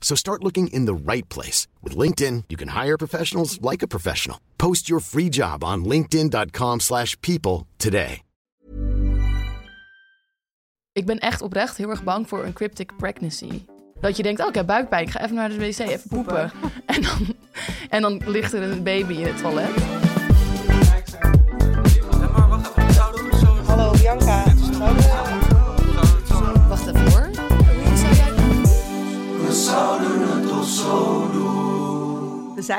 [0.00, 1.68] So start looking in the right place.
[1.82, 4.38] With LinkedIn, you can hire professionals like a professional.
[4.56, 8.22] Post your free job on linkedin.com slash people today.
[10.92, 13.64] Ik ben echt oprecht heel erg bang voor een cryptic pregnancy.
[14.00, 16.52] Dat je denkt, oh, ik heb buikpijn, ik ga even naar de wc, even poepen.
[16.86, 17.34] En dan,
[17.88, 20.09] en dan ligt er een baby in het toilet.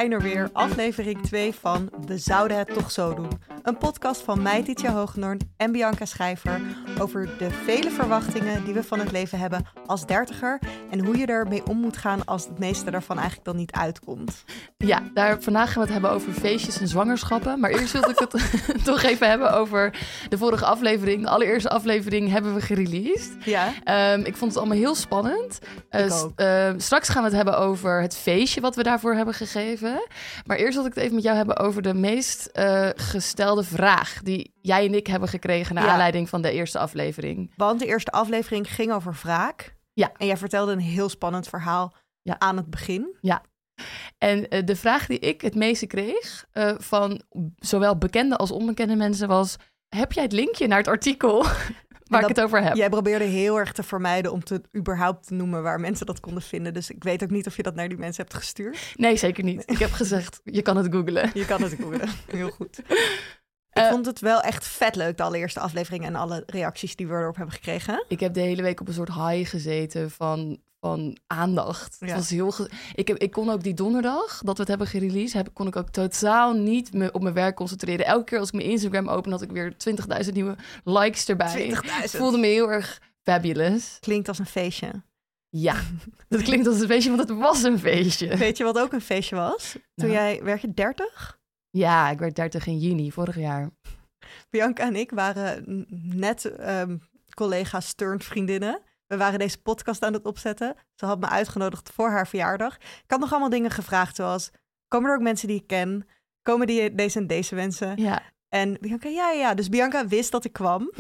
[0.02, 3.30] Zijn er weer, aflevering 2 van We Zouden Het Toch Zo Doen.
[3.64, 6.62] Een podcast van mij, Titia Hoognorn en Bianca Schrijver...
[7.00, 10.60] over de vele verwachtingen die we van het leven hebben als dertiger...
[10.90, 14.44] en hoe je ermee om moet gaan als het meeste daarvan eigenlijk dan niet uitkomt.
[14.78, 17.60] Ja, daar, vandaag gaan we het hebben over feestjes en zwangerschappen.
[17.60, 18.36] Maar eerst wil ik het
[18.84, 21.22] toch even hebben over de vorige aflevering.
[21.22, 23.32] De allereerste aflevering hebben we gereleased.
[23.46, 25.60] Ja, Ehm, ik vond het allemaal heel spannend.
[25.90, 29.91] Eh, ehm, straks gaan we het hebben over het feestje wat we daarvoor hebben gegeven.
[30.46, 34.20] Maar eerst wil ik het even met jou hebben over de meest eh, gestelde vraag
[34.24, 35.90] die jij en ik hebben gekregen naar Ja.
[35.92, 37.54] aanleiding van de eerste aflevering.
[37.56, 39.76] want de eerste aflevering ging over wraak.
[39.94, 40.12] Ja.
[40.18, 42.36] En jij vertelde een heel spannend verhaal Ja.
[42.40, 43.16] aan het begin.
[44.18, 47.22] En eh, de vraag die ik het meeste kreeg eh, van
[47.56, 49.56] zowel bekende als onbekende mensen was:
[49.90, 51.46] heb jij het linkje naar het artikel
[52.12, 52.76] waar dat- ik het over heb?
[52.76, 56.44] Jij probeerde heel erg te vermijden om te überhaupt te noemen waar mensen dat konden
[56.44, 56.74] vinden.
[56.74, 58.94] Dus ik weet ook niet of je dat naar die mensen hebt gestuurd.
[58.96, 59.64] Nee, zeker niet.
[59.72, 61.32] Ik heb gezegd: je kan het googlen.
[61.34, 62.10] Je kan het googlen.
[62.28, 62.80] Heel goed.
[63.74, 67.08] Ik Eh, vond het wel echt vet leuk, de allereerste aflevering en alle reacties die
[67.08, 68.06] we erop hebben gekregen.
[68.08, 71.96] Ik heb de hele week op een soort high gezeten van, van aandacht.
[72.00, 72.06] Ja.
[72.06, 72.54] Het was heel
[72.96, 75.76] ik, heb, ik kon ook die donderdag dat we het hebben gereleased, heb, kon ik
[75.76, 78.06] ook totaal niet me, op mijn werk concentreren.
[78.06, 79.74] Elke keer als ik mijn Instagram open, had ik weer
[80.26, 81.70] 20.000 nieuwe likes erbij.
[81.70, 82.04] 20.000.
[82.04, 83.98] Ik voelde me heel erg fabulous.
[84.00, 85.04] Klinkt als een feestje.
[85.50, 85.76] Ja,
[86.30, 88.38] dat klinkt als een feestje, want het was een feestje.
[88.38, 89.72] Weet je wat ook een feestje was?
[89.72, 90.12] Toen Nou.
[90.12, 91.40] jij, werd je 30?
[91.70, 93.70] Ja, ik werd 30 in juni vorig jaar.
[94.50, 96.98] Bianca en ik waren net ehm,
[97.34, 98.82] collega's turned vriendinnen.
[99.12, 100.76] We waren deze podcast aan het opzetten.
[100.96, 102.76] Ze had me uitgenodigd voor haar verjaardag.
[102.76, 104.52] Ik had nog allemaal dingen gevraagd, zoals...
[104.88, 106.08] Komen er ook mensen die ik ken?
[106.42, 108.02] Komen die deze en deze mensen?
[108.02, 109.54] Ja, En Bianca, ja, ja, ja.
[109.54, 110.92] Dus Bianca wist dat ik kwam.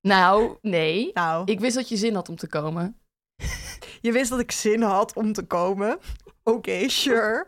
[0.00, 1.10] nou, nee.
[1.14, 2.98] Nou, Ik wist dat je zin had om te komen.
[4.06, 5.98] je wist dat ik zin had om te komen.
[6.42, 7.46] Oké, sure.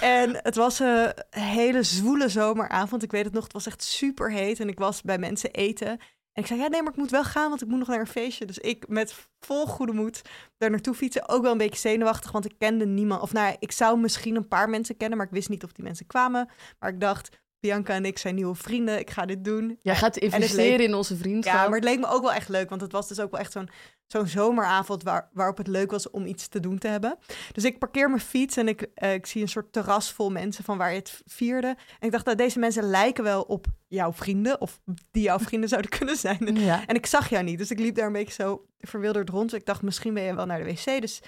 [0.00, 3.02] En het was een hele zwoele zomeravond.
[3.02, 4.60] Ik weet het nog, het was echt super heet.
[4.60, 6.00] En ik was bij mensen eten.
[6.32, 8.00] En ik zei, ja, nee, maar ik moet wel gaan, want ik moet nog naar
[8.00, 8.46] een feestje.
[8.46, 10.22] Dus ik met vol goede moed
[10.58, 11.28] daar naartoe fietsen.
[11.28, 13.22] Ook wel een beetje zenuwachtig, want ik kende niemand.
[13.22, 15.84] Of nou, ik zou misschien een paar mensen kennen, maar ik wist niet of die
[15.84, 16.48] mensen kwamen.
[16.78, 18.98] Maar ik dacht, Bianca en ik zijn nieuwe vrienden.
[18.98, 19.78] Ik ga dit doen.
[19.82, 21.54] Jij gaat leek- investeren in onze vriendschap.
[21.54, 23.40] Ja, maar het leek me ook wel echt leuk, want het was dus ook wel
[23.40, 23.68] echt zo'n
[24.06, 27.18] zo'n zomeravond waar, waarop het leuk was om iets te doen te hebben.
[27.52, 30.64] Dus ik parkeer mijn fiets en ik, eh, ik zie een soort terras vol mensen
[30.64, 31.66] van waar je het vierde.
[31.66, 35.68] En ik dacht, nou, deze mensen lijken wel op jouw vrienden, of die jouw vrienden
[35.74, 36.56] zouden kunnen zijn.
[36.56, 36.86] Ja.
[36.86, 39.54] En ik zag jou niet, dus ik liep daar een beetje zo verwilderd rond.
[39.54, 41.00] Ik dacht, misschien ben je wel naar de wc.
[41.00, 41.22] Dus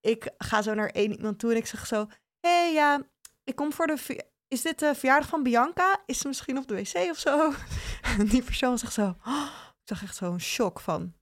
[0.00, 2.06] ik ga zo naar één iemand toe en ik zeg zo...
[2.40, 3.02] Hé, hey, ja,
[3.44, 4.24] ik kom voor de...
[4.48, 6.02] Is dit de verjaardag van Bianca?
[6.06, 7.52] Is ze misschien op de wc of zo?
[8.18, 9.16] En die persoon zegt zo...
[9.24, 9.48] "Oh."
[9.82, 11.14] ik zag echt zo'n shock van...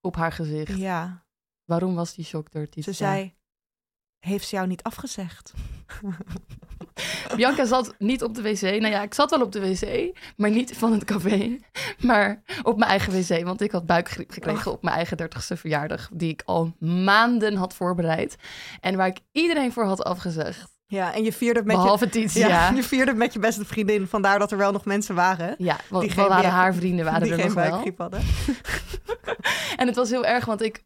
[0.00, 0.78] Op haar gezicht.
[0.78, 1.24] Ja,
[1.64, 2.68] Waarom was die shock er?
[2.82, 3.34] ze zei...
[4.18, 5.52] Heeft ze jou niet afgezegd?
[7.36, 8.60] Bianca zat niet op de wc.
[8.60, 11.58] Nou ja, ik zat wel op de wc, maar niet van het café.
[12.10, 16.08] Maar op mijn eigen wc, want ik had buikgriep gekregen op mijn eigen 30ste verjaardag,
[16.12, 18.36] die ik al maanden had voorbereid.
[18.80, 20.78] En waar ik iedereen voor had afgezegd.
[20.90, 22.30] Ja, en je vierde het met Behalve je...
[22.40, 24.06] Ja, Ja, je vierde met je beste vriendin.
[24.06, 25.54] Vandaar dat er wel nog mensen waren.
[25.88, 27.92] want Die geen waren haar vrienden waren die er geen nog wel.
[27.96, 28.20] hadden.
[29.76, 30.84] En het was heel erg, want ik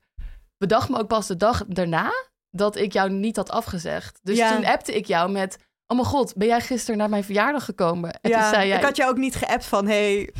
[0.59, 2.11] bedacht me ook pas de dag daarna
[2.51, 4.19] dat ik jou niet had afgezegd.
[4.23, 4.55] Dus Ja.
[4.55, 8.19] toen appte ik jou met, oh mijn god, ben jij gisteren naar mijn verjaardag gekomen?
[8.21, 10.35] En ja, toen zei jij, ik had je ook niet geappt van, hey,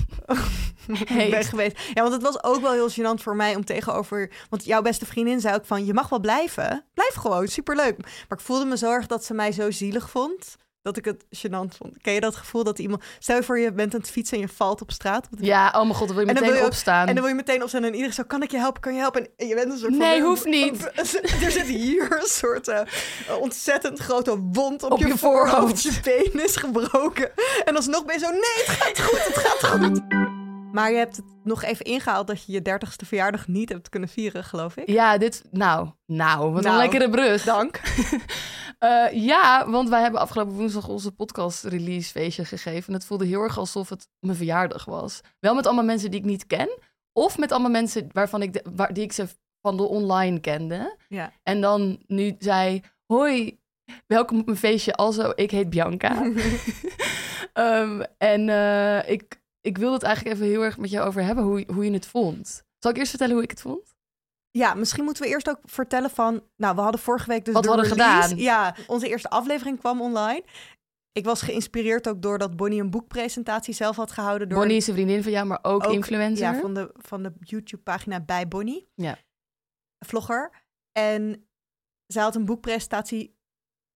[1.31, 1.79] Ben geweest.
[1.95, 4.31] Ja, want het was ook wel heel gênant voor mij om tegenover...
[4.51, 6.85] Want jouw beste vriendin zei ook van, je mag wel blijven.
[6.95, 7.97] Blijf gewoon, superleuk.
[7.99, 10.57] Maar ik voelde me zo erg dat ze mij zo zielig vond...
[10.83, 11.97] dat ik het gênant vond.
[12.03, 13.03] Ken je dat gevoel dat iemand...
[13.19, 15.29] Stel je voor, je bent aan het fietsen en je valt op straat.
[15.33, 17.07] Op de- ja, oh mijn god, dan wil je meteen wil je ook- opstaan.
[17.09, 19.01] En dan wil je meteen opstaan en iedereen zo, kan ik je helpen, kan je
[19.01, 19.29] helpen?
[19.37, 19.99] En je bent een soort van...
[20.07, 20.91] Nee, hoeft niet.
[21.45, 22.81] er zit hier een soort eh,
[23.41, 25.51] ontzettend grote wond op, Op je, je voorhoofd.
[25.51, 25.83] voorhoofd.
[25.83, 26.01] Je
[26.33, 27.31] been is gebroken.
[27.65, 30.43] En alsnog ben je zo, nee, het gaat goed, het gaat goed.
[30.75, 34.09] Maar je hebt het nog even ingehaald dat je je dertigste verjaardag niet hebt kunnen
[34.09, 34.89] vieren, geloof ik.
[34.89, 37.45] Ja, dit, nou, nou, wat een Nou, lekkere brug.
[37.45, 37.81] Dank.
[38.79, 42.89] Eh, ja, want wij hebben afgelopen woensdag onze podcast release feestje gegeven.
[42.89, 45.21] En het voelde heel erg alsof het mijn verjaardag was.
[45.41, 46.79] Wel met allemaal mensen die ik niet ken.
[47.13, 49.27] Of met allemaal mensen waarvan ik de, waar, die ik ze
[49.61, 50.97] van de online kende.
[51.09, 51.33] Ja.
[51.43, 53.59] En dan nu zei, hoi,
[54.07, 54.95] welkom op mijn feestje.
[54.95, 56.23] Also, ik heet Bianca.
[57.53, 61.45] Ehm, en eh, ik, ik wilde het eigenlijk even heel erg met jou over hebben,
[61.45, 62.65] hoe, hoe je het vond.
[62.79, 63.95] Zal ik eerst vertellen hoe ik het vond?
[64.51, 66.43] Ja, misschien moeten we eerst ook vertellen van...
[66.57, 68.29] Nou, we hadden vorige week dus Wat de we hadden release.
[68.29, 68.39] gedaan.
[68.39, 70.45] Ja, onze eerste aflevering kwam online.
[71.13, 74.49] Ik was geïnspireerd ook doordat Bonnie een boekpresentatie zelf had gehouden.
[74.49, 76.55] Door Bonnie is een vriendin van jou, maar ook, Ook, influencer.
[76.55, 78.89] Ja, van de, van de YouTube-pagina bij Bonnie.
[78.95, 79.19] Ja.
[80.07, 80.53] Vlogger.
[80.93, 81.49] En
[82.07, 83.37] zij had een boekpresentatie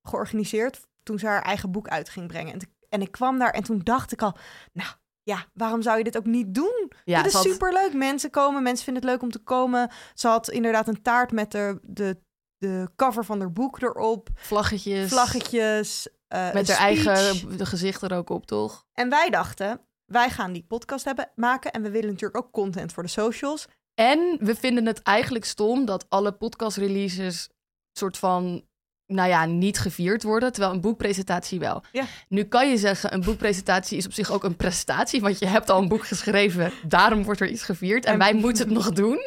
[0.02, 2.52] georganiseerd toen ze haar eigen boek uit ging brengen.
[2.52, 4.36] En, en ik kwam daar en toen dacht ik al,
[4.72, 4.88] nou
[5.28, 6.92] ja, waarom zou je dit ook niet doen?
[7.04, 7.92] Ja, dit is had- superleuk.
[7.92, 9.90] Mensen komen, mensen vinden het leuk om te komen.
[10.14, 12.18] Ze had inderdaad een taart met de, de,
[12.58, 14.28] de cover van haar boek erop.
[14.34, 15.08] vlaggetjes.
[15.08, 16.08] Vlaggetjes.
[16.28, 18.86] eh, Met haar eigen de gezicht er ook op, toch?
[18.92, 21.72] En wij dachten, wij gaan die podcast hebben, maken.
[21.72, 23.66] En we willen natuurlijk ook content voor de socials.
[23.94, 27.48] En we vinden het eigenlijk stom dat alle podcast-releases
[27.92, 28.66] soort van,
[29.08, 31.82] nou ja, niet gevierd worden, terwijl een boekpresentatie wel.
[31.92, 32.04] Ja.
[32.28, 35.70] Nu kan je zeggen, een boekpresentatie is op zich ook een prestatie, want je hebt
[35.70, 38.92] al een boek geschreven, daarom wordt er iets gevierd en En- wij moeten het nog
[38.92, 39.18] doen.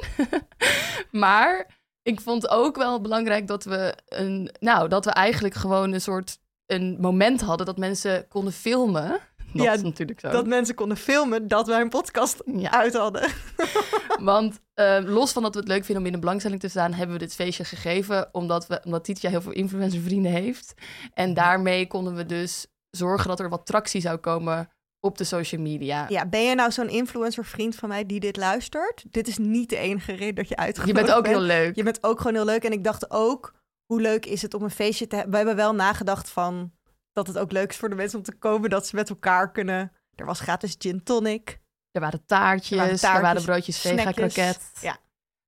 [1.12, 1.68] maar
[2.04, 6.40] ik vond ook wel belangrijk dat we een, nou, dat we eigenlijk gewoon een soort
[6.66, 9.20] een moment hadden dat mensen konden filmen.
[9.54, 10.30] Dat Ja, is natuurlijk zo.
[10.30, 12.72] Dat mensen konden filmen dat wij een podcast Ja.
[12.72, 13.30] uit hadden.
[14.20, 16.94] Want eh, los van dat we het leuk vinden om in de belangstelling te staan,
[16.94, 20.74] hebben we dit feestje gegeven omdat, we, omdat Titia heel veel influencervrienden heeft.
[21.14, 24.70] En daarmee konden we dus zorgen dat er wat tractie zou komen
[25.00, 26.06] op de social media.
[26.10, 29.04] Ja, ben je nou zo'n influencer vriend van mij die dit luistert?
[29.12, 31.76] Dit is niet de enige reden dat je Je uitgenodigd bent ook heel leuk.
[31.76, 32.64] Je bent ook gewoon heel leuk.
[32.64, 33.54] En ik dacht ook,
[33.86, 35.32] hoe leuk is het om een feestje te hebben?
[35.32, 36.72] We hebben wel nagedacht van
[37.14, 39.52] dat het ook leuk is voor de mensen om te komen, dat ze met elkaar
[39.52, 39.92] kunnen.
[40.16, 41.60] Er was gratis gin tonic.
[41.92, 44.72] Er waren taartjes, Er er waren broodjes vega kroket.
[44.82, 44.98] Ja.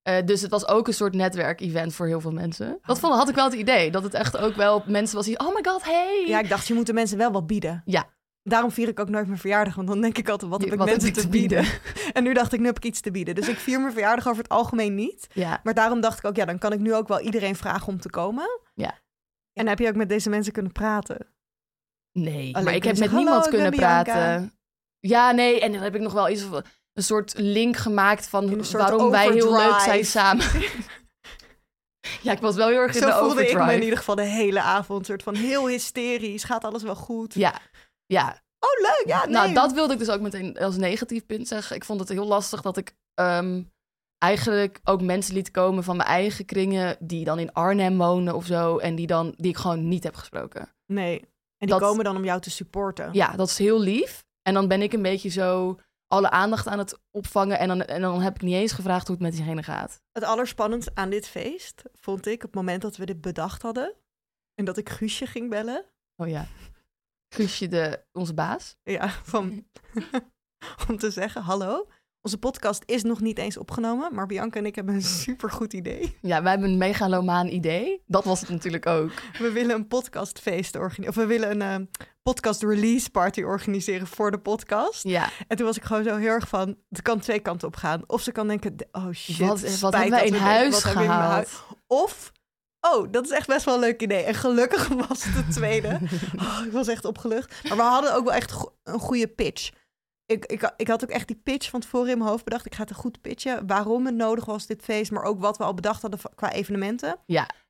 [0.01, 2.80] Eh, dus het was ook een soort netwerkevent voor heel veel mensen.
[2.86, 3.92] Dat vond, had ik wel het idee.
[3.92, 6.25] Dat het echt ook wel mensen was die, oh my god, hey.
[6.27, 7.81] Ja, ik dacht, je moet de mensen wel wat bieden.
[7.86, 8.10] Ja.
[8.44, 10.77] Daarom vier ik ook nooit mijn verjaardag, want dan denk ik altijd, wat heb ik
[10.77, 11.65] Wat mensen heb ik te te bieden?
[12.13, 13.36] En nu dacht ik, nu heb ik iets te bieden.
[13.36, 15.27] Dus ik vier mijn verjaardag over het algemeen niet.
[15.33, 15.60] ja.
[15.63, 18.00] Maar daarom dacht ik ook, ja, dan kan ik nu ook wel iedereen vragen om
[18.00, 18.60] te komen.
[18.74, 19.00] Ja.
[19.54, 21.32] En heb je ook met deze mensen kunnen praten?
[22.13, 24.54] Nee, Alleen maar ik heb met niemand "Hallo, ik kunnen ben Bianca." praten.
[25.00, 26.44] Ja, nee, en dan heb ik nog wel iets
[26.94, 29.83] een soort link gemaakt van In waarom wij heel leuk overdrive.
[29.83, 30.45] zijn samen.
[32.21, 33.65] ja, ik was wel heel erg in Zo de voelde ik overdrive.
[33.65, 35.00] me in ieder geval de hele avond.
[35.00, 36.44] Een soort van heel hysterisch.
[36.44, 37.33] Gaat alles wel goed?
[37.33, 37.60] Ja,
[38.06, 38.42] ja.
[38.60, 39.04] Oh, leuk.
[39.06, 39.33] Ja, nee.
[39.33, 41.75] Nou, dat wilde ik dus ook meteen als negatief punt zeggen.
[41.75, 43.63] Ik vond het heel lastig dat ik ehm,
[44.17, 48.46] eigenlijk ook mensen liet komen van mijn eigen kringen die dan in Arnhem wonen of
[48.46, 50.70] zo en die dan die ik gewoon niet heb gesproken.
[50.86, 51.32] Nee.
[51.63, 53.10] En die Dat- komen dan om jou te supporten.
[53.13, 54.25] Ja, dat is heel lief.
[54.41, 57.60] En dan ben ik een beetje zo alle aandacht aan het opvangen.
[57.60, 60.01] En dan, en dan heb ik niet eens gevraagd hoe het met diegene gaat.
[60.12, 63.93] Het allerspannendste aan dit feest vond ik op het moment dat we dit bedacht hadden.
[64.55, 65.86] En dat ik Guusje ging bellen.
[66.15, 66.48] Oh ja.
[67.29, 68.75] Guusje, de, onze baas.
[68.84, 69.65] Ja, van,
[70.89, 71.88] om te zeggen, hallo.
[72.25, 76.18] Onze podcast is nog niet eens opgenomen, maar Bianca en ik hebben een supergoed idee.
[76.22, 78.01] Ja, wij hebben een megalomaan idee.
[78.08, 79.12] Dat was het natuurlijk ook.
[79.39, 81.10] We willen een podcastfeest organiseren.
[81.10, 85.03] Of we willen een eh, podcast release party organiseren voor de podcast.
[85.03, 87.75] Ja, En toen was ik gewoon zo heel erg van, het kan twee kanten op
[87.75, 88.01] gaan.
[88.08, 90.74] Of ze kan denken, oh shit, Wat- wat spijt hebben wij dat in we huis
[90.74, 91.32] wat hebben in gehaald?
[91.34, 91.62] huis.
[91.88, 92.32] Of,
[92.82, 94.24] oh, dat is echt best wel een leuk idee.
[94.24, 96.00] En gelukkig was het de tweede.
[96.39, 97.63] Oh, ik was echt opgelucht.
[97.68, 99.70] Maar we hadden ook wel echt go- een goede pitch.
[100.25, 102.65] Ik, ik, ik had ook echt die pitch van tevoren in mijn hoofd bedacht.
[102.65, 103.68] Ik ga het een goed pitchen.
[103.68, 105.12] Waarom het nodig was, dit feest.
[105.12, 107.18] Maar ook wat we al bedacht hadden qua evenementen.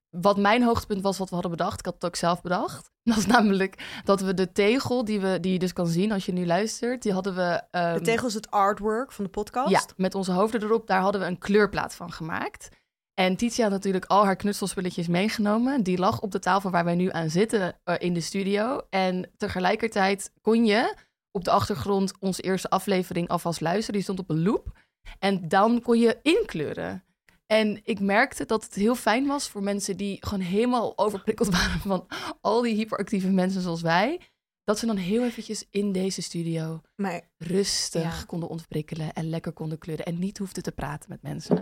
[0.09, 1.79] wat mijn hoogtepunt was wat we hadden bedacht.
[1.79, 2.91] Ik had het ook zelf bedacht.
[3.03, 6.25] Dat is namelijk dat we de tegel die, we, die je dus kan zien als
[6.25, 7.01] je nu luistert.
[7.01, 7.61] Die hadden we...
[7.71, 9.69] ehm, De tegel is het artwork van de podcast.
[9.69, 10.87] Ja, met onze hoofden erop.
[10.87, 12.69] Daar hadden we een kleurplaat van gemaakt.
[13.13, 15.83] En Titia had natuurlijk al haar knutselspulletjes meegenomen.
[15.83, 18.81] Die lag op de tafel waar wij nu aan zitten eh, in de studio.
[18.89, 20.95] En tegelijkertijd kon je
[21.33, 23.93] op de achtergrond onze eerste aflevering alvast luisteren.
[23.93, 24.71] Die stond op een loop.
[25.19, 27.03] En dan kon je inkleuren.
[27.45, 31.79] En ik merkte dat het heel fijn was voor mensen die gewoon helemaal overprikkeld waren
[31.79, 32.07] van
[32.41, 34.19] al die hyperactieve mensen zoals wij.
[34.63, 38.23] Dat ze dan heel eventjes in deze studio Maar rustig Ja.
[38.25, 40.05] konden ontprikkelen en lekker konden kleuren.
[40.05, 41.61] En niet hoefden te praten met mensen.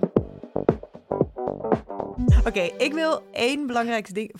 [2.45, 4.33] Oké, ik wil één belangrijk ding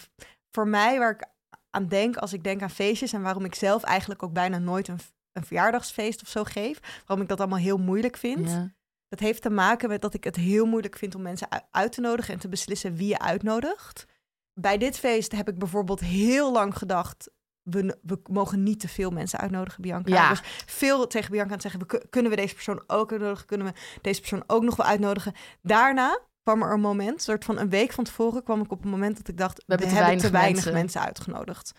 [0.51, 1.27] voor mij waar ik
[1.69, 4.87] aan denk als ik denk aan feestjes en waarom ik zelf eigenlijk ook bijna nooit
[4.87, 4.99] een,
[5.33, 6.79] een verjaardagsfeest of zo geef.
[7.05, 8.49] Waarom ik dat allemaal heel moeilijk vind.
[8.49, 8.73] Ja.
[9.07, 12.01] Dat heeft te maken met dat ik het heel moeilijk vind om mensen uit te
[12.01, 14.05] nodigen en te beslissen wie je uitnodigt.
[14.53, 17.29] Bij dit feest heb ik bijvoorbeeld heel lang gedacht.
[17.61, 20.11] We, we mogen niet te veel mensen uitnodigen, Bianca.
[20.13, 20.29] Ja.
[20.29, 23.45] Was veel tegen Bianca aan het zeggen: we, kun- kunnen we deze persoon ook uitnodigen?
[23.45, 25.33] Kunnen we deze persoon ook nog wel uitnodigen?
[25.61, 28.83] Daarna kwam er een moment, een soort van een week van tevoren, kwam ik op
[28.83, 30.73] een moment dat ik dacht: we, hebben te weinig te weinig mensen.
[30.73, 31.71] mensen, uitgenodigd.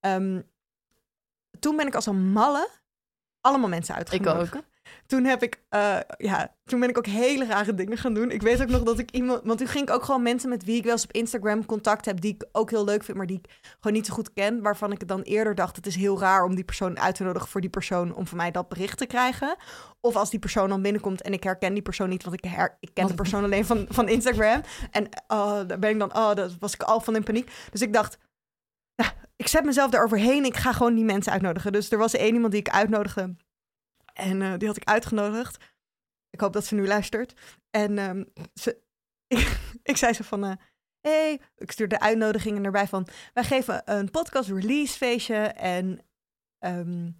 [0.00, 0.40] Ehm,
[1.64, 2.68] toen ben ik als een malle
[3.40, 4.56] allemaal mensen Ik uitgenodigd.
[4.56, 4.62] ook.
[5.06, 8.30] Toen heb ik, eh, ja, toen ben ik ook hele rare dingen gaan doen.
[8.30, 10.64] Ik weet ook nog dat ik iemand, want toen ging ik ook gewoon mensen met
[10.64, 13.26] wie ik wel eens op Instagram contact heb, die ik ook heel leuk vind, maar
[13.26, 16.20] die ik gewoon niet zo goed ken, waarvan ik dan eerder dacht, het is heel
[16.20, 18.98] raar om die persoon uit te nodigen voor die persoon, om van mij dat bericht
[18.98, 19.56] te krijgen.
[20.00, 22.76] Of als die persoon dan binnenkomt en ik herken die persoon niet, want ik, her,
[22.80, 24.60] ik ken de persoon alleen van, van Instagram.
[24.90, 27.50] En oh, daar ben ik dan, oh, dat was ik al van in paniek.
[27.70, 28.18] Dus ik dacht,
[29.36, 31.72] ik zet mezelf eroverheen, ik ga gewoon die mensen uitnodigen.
[31.72, 33.36] Dus er was één iemand die ik uitnodigde.
[34.12, 35.64] En eh, die had ik uitgenodigd.
[36.30, 37.34] Ik hoop dat ze nu luistert.
[37.70, 38.24] En ehm,
[38.54, 38.82] ze,
[39.34, 40.44] ik, ik zei ze van...
[40.44, 40.56] eh
[41.00, 43.08] hey, ik stuurde de uitnodigingen erbij van...
[43.32, 45.36] Wij geven een podcast release feestje.
[45.46, 46.06] En
[46.58, 47.10] ehm,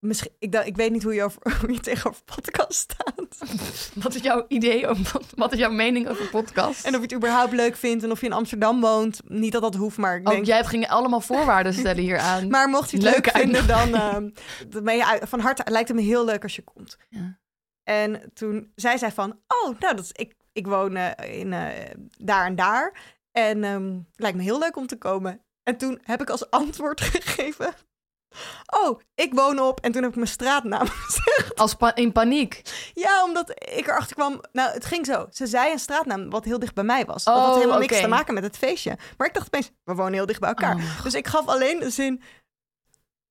[0.00, 3.38] misschien, ik, ik weet niet hoe je, over, hoe je tegenover podcast staat.
[4.02, 6.84] Wat is jouw idee over wat, is jouw mening over podcast?
[6.84, 8.04] En of je het überhaupt leuk vindt.
[8.04, 9.20] En of je in Amsterdam woont.
[9.24, 10.46] Niet dat dat hoeft, maar ik Oh, denk...
[10.46, 12.48] jij hebt ging allemaal voorwaarden stellen hier aan.
[12.48, 13.90] Maar mocht je het leuk vinden, dan
[14.68, 16.96] dan ben je uit- van harte lijkt het me heel leuk als je komt.
[17.08, 17.38] Ja.
[17.82, 21.66] En toen zei zij van, oh, nou, dat is, ik, ik woon eh, in eh,
[22.18, 22.92] daar en daar.
[23.32, 25.40] En ehm, lijkt me heel leuk om te komen.
[25.62, 27.74] En toen heb ik als antwoord gegeven,
[28.66, 29.80] oh, ik woon op.
[29.80, 31.58] En toen heb ik mijn straatnaam gezegd.
[31.58, 32.62] Als pa- in paniek.
[32.94, 35.26] Ja, omdat ik erachter kwam, nou, het ging zo.
[35.30, 37.24] Ze zei een straatnaam wat heel dicht bij mij was.
[37.24, 38.98] dat Oh, had helemaal niks te maken met het feestje.
[39.16, 40.74] Maar ik dacht opeens, we wonen heel dicht bij elkaar.
[40.76, 41.02] Oh.
[41.02, 42.22] Dus ik gaf alleen de zin,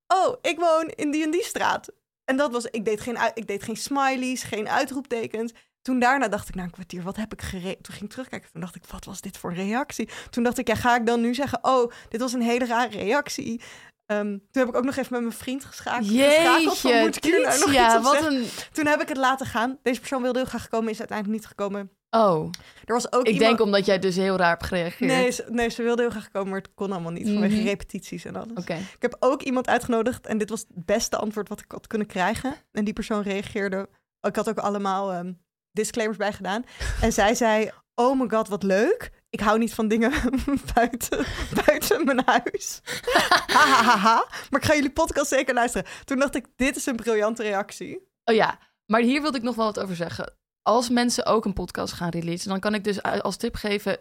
[0.08, 1.90] oh, ik woon in die en die straat.
[2.26, 5.52] En dat was, ik deed geen, ik deed geen smileys, geen uitroeptekens.
[5.82, 7.84] Toen daarna dacht ik, na een kwartier, wat heb ik gereed?
[7.84, 10.10] Toen ging ik terugkijken, toen dacht ik, wat was dit voor reactie?
[10.30, 12.98] Toen dacht ik, ja, ga ik dan nu zeggen, oh, dit was een hele rare
[12.98, 13.62] reactie.
[14.10, 16.78] Ehm, toen heb ik ook nog even met mijn vriend geschaak- geschakeld.
[16.78, 18.46] van, moet ik hier nou nog wat een...
[18.72, 19.78] Toen heb ik het laten gaan.
[19.84, 21.92] Deze persoon wilde heel graag komen, is uiteindelijk niet gekomen.
[22.10, 22.50] Oh,
[22.86, 23.48] Er was ook ik iemand...
[23.48, 25.12] denk omdat jij dus heel raar hebt gereageerd.
[25.12, 27.66] Nee ze, nee, ze wilde heel graag komen, maar het kon allemaal niet vanwege Mhm.
[27.66, 28.58] repetities en alles.
[28.58, 28.74] Oké.
[28.74, 32.08] Ik heb ook iemand uitgenodigd en dit was het beste antwoord wat ik had kunnen
[32.08, 32.56] krijgen.
[32.72, 33.90] En die persoon reageerde.
[34.22, 35.34] Ik had ook allemaal ehm,
[35.72, 36.64] disclaimers bij gedaan.
[37.02, 39.12] En zij zei: Oh my god, wat leuk.
[39.30, 40.12] Ik hou niet van dingen
[40.74, 41.26] buiten,
[41.66, 42.82] buiten mijn huis.
[43.48, 44.28] ha, ha, ha, ha.
[44.50, 45.88] Maar ik ga jullie podcast zeker luisteren.
[46.06, 48.08] Toen dacht ik: Dit is een briljante reactie.
[48.24, 50.34] Oh ja, maar hier wilde ik nog wel wat over zeggen.
[50.62, 53.98] Als mensen ook een podcast gaan releasen, dan kan ik dus als tip geven: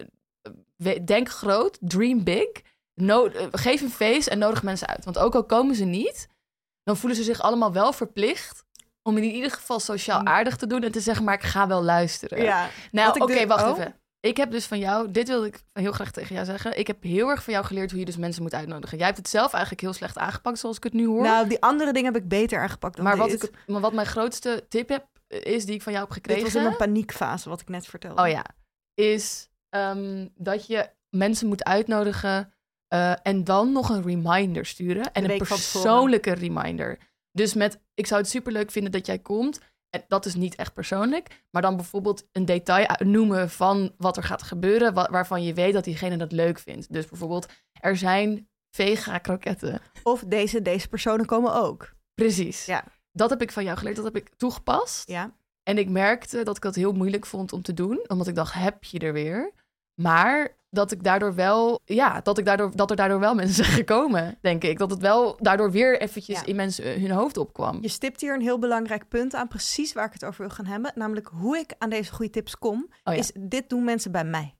[0.77, 2.49] eh, denk groot, dream big.
[2.93, 5.05] No, eh, geef een feest en nodig mensen uit.
[5.05, 6.27] Want ook al komen ze niet,
[6.83, 8.65] dan voelen ze zich allemaal wel verplicht
[9.01, 11.83] om in ieder geval sociaal aardig te doen en te zeggen: maar ik ga wel
[11.83, 12.41] luisteren.
[12.41, 12.69] Ja.
[12.91, 13.77] Nou, oké, wacht oh.
[13.77, 13.99] even.
[14.21, 16.79] Ik heb dus van jou, dit wilde ik heel graag tegen jou zeggen.
[16.79, 18.97] Ik heb heel erg van jou geleerd hoe je dus mensen moet uitnodigen.
[18.97, 21.23] Jij hebt het zelf eigenlijk heel slecht aangepakt, zoals ik het nu hoor.
[21.23, 23.43] Nou, die andere dingen heb ik beter aangepakt dan maar wat, dit.
[23.43, 26.43] ik, maar wat mijn grootste tip heb, is die ik van jou heb Dit gekregen.
[26.43, 28.21] was in mijn paniekfase, wat ik net vertelde.
[28.21, 28.45] Oh ja,
[28.93, 32.53] is ehm, dat je mensen moet uitnodigen
[32.87, 35.11] eh, en dan nog een reminder sturen.
[35.13, 36.97] En Een persoonlijke reminder.
[37.31, 39.59] Dus met, ik zou het superleuk vinden dat jij komt.
[39.89, 41.43] En dat is niet echt persoonlijk.
[41.51, 44.93] Maar dan bijvoorbeeld een detail noemen van wat er gaat gebeuren.
[44.93, 46.93] wa- waarvan je weet dat diegene dat leuk vindt.
[46.93, 47.47] Dus bijvoorbeeld,
[47.81, 49.81] er zijn vega kroketten.
[50.03, 51.93] Of deze, deze personen komen ook.
[52.15, 52.65] Precies.
[52.65, 52.83] Ja.
[53.11, 53.95] Dat heb ik van jou geleerd.
[53.95, 55.09] Dat heb ik toegepast.
[55.09, 55.35] Ja.
[55.63, 58.53] En ik merkte dat ik dat heel moeilijk vond om te doen, omdat ik dacht,
[58.53, 59.51] heb je er weer?
[60.01, 63.77] Maar dat ik daardoor wel, ja, dat, ik daardoor, dat er daardoor wel mensen zijn
[63.77, 64.77] gekomen, denk ik.
[64.77, 66.45] Dat het wel daardoor weer eventjes Ja.
[66.45, 67.77] in mensen eh, hun hoofd opkwam.
[67.81, 70.65] Je stipt hier een heel belangrijk punt aan, precies waar ik het over wil gaan
[70.65, 70.91] hebben.
[70.95, 73.19] Namelijk hoe ik aan deze goede tips kom, Oh ja.
[73.19, 74.53] is dit doen mensen bij mij.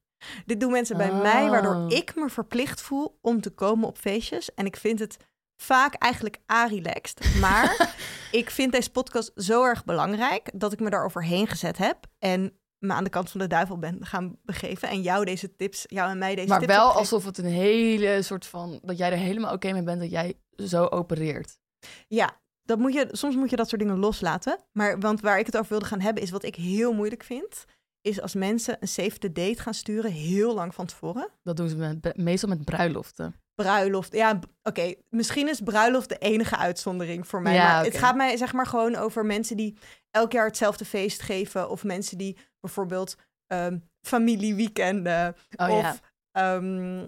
[0.46, 1.22] Dit doen mensen bij Oh.
[1.22, 4.54] mij, waardoor ik me verplicht voel om te komen op feestjes.
[4.54, 5.18] En ik vind het
[5.62, 7.34] vaak eigenlijk a-relaxed.
[7.42, 7.96] Maar
[8.32, 11.98] ik vind deze podcast zo erg belangrijk dat ik me daar overheen gezet heb.
[12.20, 14.90] En me aan de kant van de duivel ben gaan begeven.
[14.90, 17.14] En jou deze tips, jou en mij deze Maar tips wel heb gegeven.
[17.14, 18.80] alsof het een hele soort van...
[18.84, 21.60] dat jij er helemaal oké mee bent dat jij zo opereert.
[22.08, 24.58] Ja, dat moet je, soms moet je dat soort dingen loslaten.
[24.72, 27.66] Maar want waar ik het over wilde gaan hebben, is wat ik heel moeilijk vind.
[28.02, 31.30] Is als mensen een the date gaan sturen heel lang van tevoren.
[31.44, 33.36] Dat doen ze met, meestal met bruiloften.
[33.56, 34.14] Bruiloft.
[34.14, 34.94] Ja, oké.
[35.10, 37.54] Misschien is bruiloft de enige uitzondering voor mij.
[37.54, 39.78] Ja, maar het gaat mij zeg maar gewoon over mensen die
[40.12, 41.70] elk jaar hetzelfde feest geven.
[41.70, 43.16] Of mensen die bijvoorbeeld
[43.48, 45.36] ehm familieweekenden.
[45.56, 45.96] Oh of, ja.
[46.32, 47.06] ehm,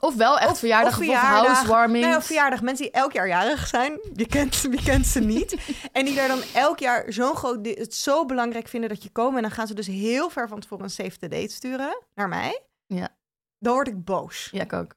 [0.00, 1.46] Of wel echt of- verjaardag of of, verjaardag.
[1.46, 2.04] housewarming.
[2.04, 2.62] Nee, of verjaardag.
[2.62, 3.98] Mensen die elk jaar jarig zijn.
[4.14, 5.56] Je kent, ze- wie kent ze niet.
[5.92, 7.66] en die daar dan elk jaar zo'n groot...
[7.66, 9.36] het zo belangrijk vinden dat je komen.
[9.36, 12.02] En dan gaan ze dus heel ver van tevoren een save the date sturen.
[12.14, 12.60] Naar mij.
[12.86, 13.08] Ja.
[13.58, 14.48] Dan word ik boos.
[14.52, 14.94] Ja, ik ook.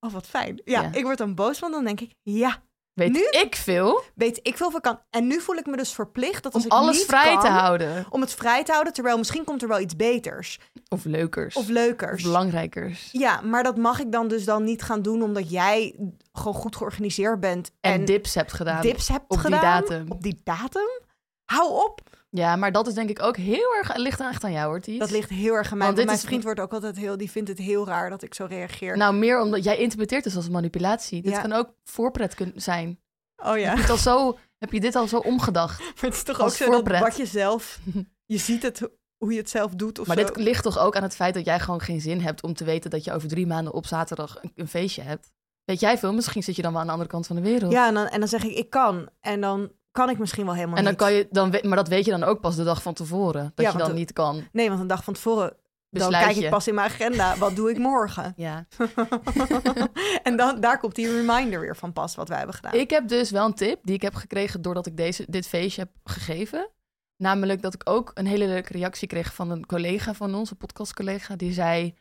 [0.00, 0.60] Oh, wat fijn.
[0.64, 0.92] Ja, Ja.
[0.92, 2.14] ik word dan boos, want dan denk ik...
[2.22, 2.62] Ja,
[2.94, 5.00] Weet Nu- ik veel weet ik veel van kan.
[5.10, 7.40] En nu voel ik me dus verplicht dat om als ik alles niet vrij kan,
[7.40, 8.06] te houden.
[8.10, 10.58] Om het vrij te houden, terwijl misschien komt er wel iets beters.
[10.88, 11.56] Of leukers.
[11.56, 12.22] Of Of leukers.
[12.22, 13.08] belangrijkers.
[13.12, 15.94] ja, maar dat mag ik dan dus dan niet gaan doen, omdat jij
[16.32, 17.70] gewoon goed georganiseerd bent.
[17.80, 18.82] En, dips hebt gedaan.
[18.82, 19.60] dips hebt op die gedaan.
[19.60, 20.06] datum.
[20.10, 21.00] Op die datum?
[21.44, 22.00] Hou op.
[22.34, 23.96] Ja, maar dat is denk ik ook heel erg...
[23.96, 24.98] ligt echt aan jou hoor, Ties.
[24.98, 25.86] Dat ligt heel erg aan mij.
[25.86, 28.10] Want Want dit mijn is- vriend wordt ook altijd heel, die vindt het heel raar
[28.10, 28.96] dat ik zo reageer.
[28.96, 31.22] Nou, meer omdat jij interpreteert dus als manipulatie.
[31.22, 31.40] Dit Ja.
[31.40, 33.00] kan ook voorpret kun- zijn.
[33.36, 33.64] oh ja.
[33.68, 35.78] Heb je, het al zo, heb je dit al zo omgedacht?
[35.94, 37.00] Maar het is toch ook zo dat voorpret.
[37.00, 37.78] wat je zelf,
[38.34, 38.80] je ziet het
[39.16, 40.24] hoe je het zelf doet of Maar zo.
[40.24, 42.64] dit ligt toch ook aan het feit dat jij gewoon geen zin hebt om te
[42.64, 45.30] weten dat je over drie maanden op zaterdag een, een feestje hebt.
[45.64, 46.12] Weet jij veel?
[46.14, 47.72] Misschien zit je dan wel aan de andere kant van de wereld.
[47.72, 49.08] Ja, en dan, en dan zeg ik, ik kan.
[49.20, 51.00] En dan kan ik misschien wel helemaal en dan niet.
[51.02, 53.52] kan je, dan, maar dat weet je dan ook pas de dag van tevoren.
[53.54, 54.48] Dat Ja, je dan de- niet kan.
[54.52, 55.56] Nee, want een dag van tevoren,
[55.90, 56.44] dan kijk je.
[56.44, 58.32] ik pas in mijn agenda, wat doe ik morgen?
[58.46, 58.66] Ja.
[60.22, 62.74] en dan, daar komt die reminder weer van pas, wat wij hebben gedaan.
[62.74, 65.80] Ik heb dus wel een tip die ik heb gekregen doordat ik deze, dit feestje
[65.82, 66.68] heb gegeven.
[67.16, 70.56] Namelijk dat ik ook een hele leuke reactie kreeg van een collega van ons, een
[70.56, 71.36] podcastcollega.
[71.36, 71.94] Die zei,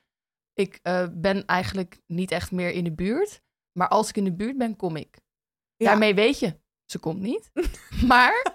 [0.53, 3.41] ik eh, ben eigenlijk niet echt meer in de buurt.
[3.71, 5.19] Maar als ik in de buurt ben, kom ik.
[5.75, 5.85] Ja.
[5.87, 6.59] Daarmee weet je,
[6.91, 7.49] ze komt niet.
[8.11, 8.45] maar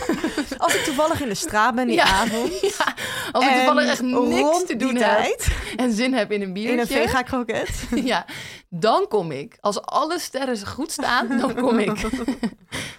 [0.58, 2.04] Als ik toevallig in de straat ben die Ja.
[2.04, 2.60] avond.
[2.78, 2.94] ja,
[3.32, 6.72] als ik toevallig echt niks te doen heb en zin heb in een biertje.
[6.72, 7.68] in een vega kroket.
[8.04, 8.26] ja,
[8.68, 9.56] dan kom ik.
[9.60, 12.08] Als alle sterren goed staan, dan kom ik.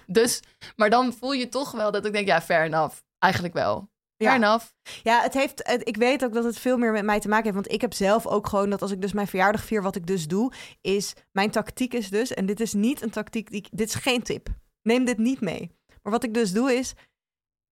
[0.06, 0.40] dus,
[0.76, 2.96] maar dan voel je toch wel dat ik denk, ja, fair enough.
[3.18, 3.88] Eigenlijk wel.
[4.16, 4.36] Fair Ja.
[4.36, 4.66] enough.
[5.02, 7.44] Ja, het heeft, het- ik weet ook dat het veel meer met mij te maken
[7.44, 7.54] heeft.
[7.56, 10.06] Want ik heb zelf ook gewoon dat als ik dus mijn verjaardag vier, wat ik
[10.06, 13.88] dus doe, is mijn tactiek is dus, en dit is niet een tactiek, die, dit
[13.88, 14.48] is geen tip.
[14.88, 15.76] Neem dit niet mee.
[16.02, 16.94] Maar wat ik dus doe is,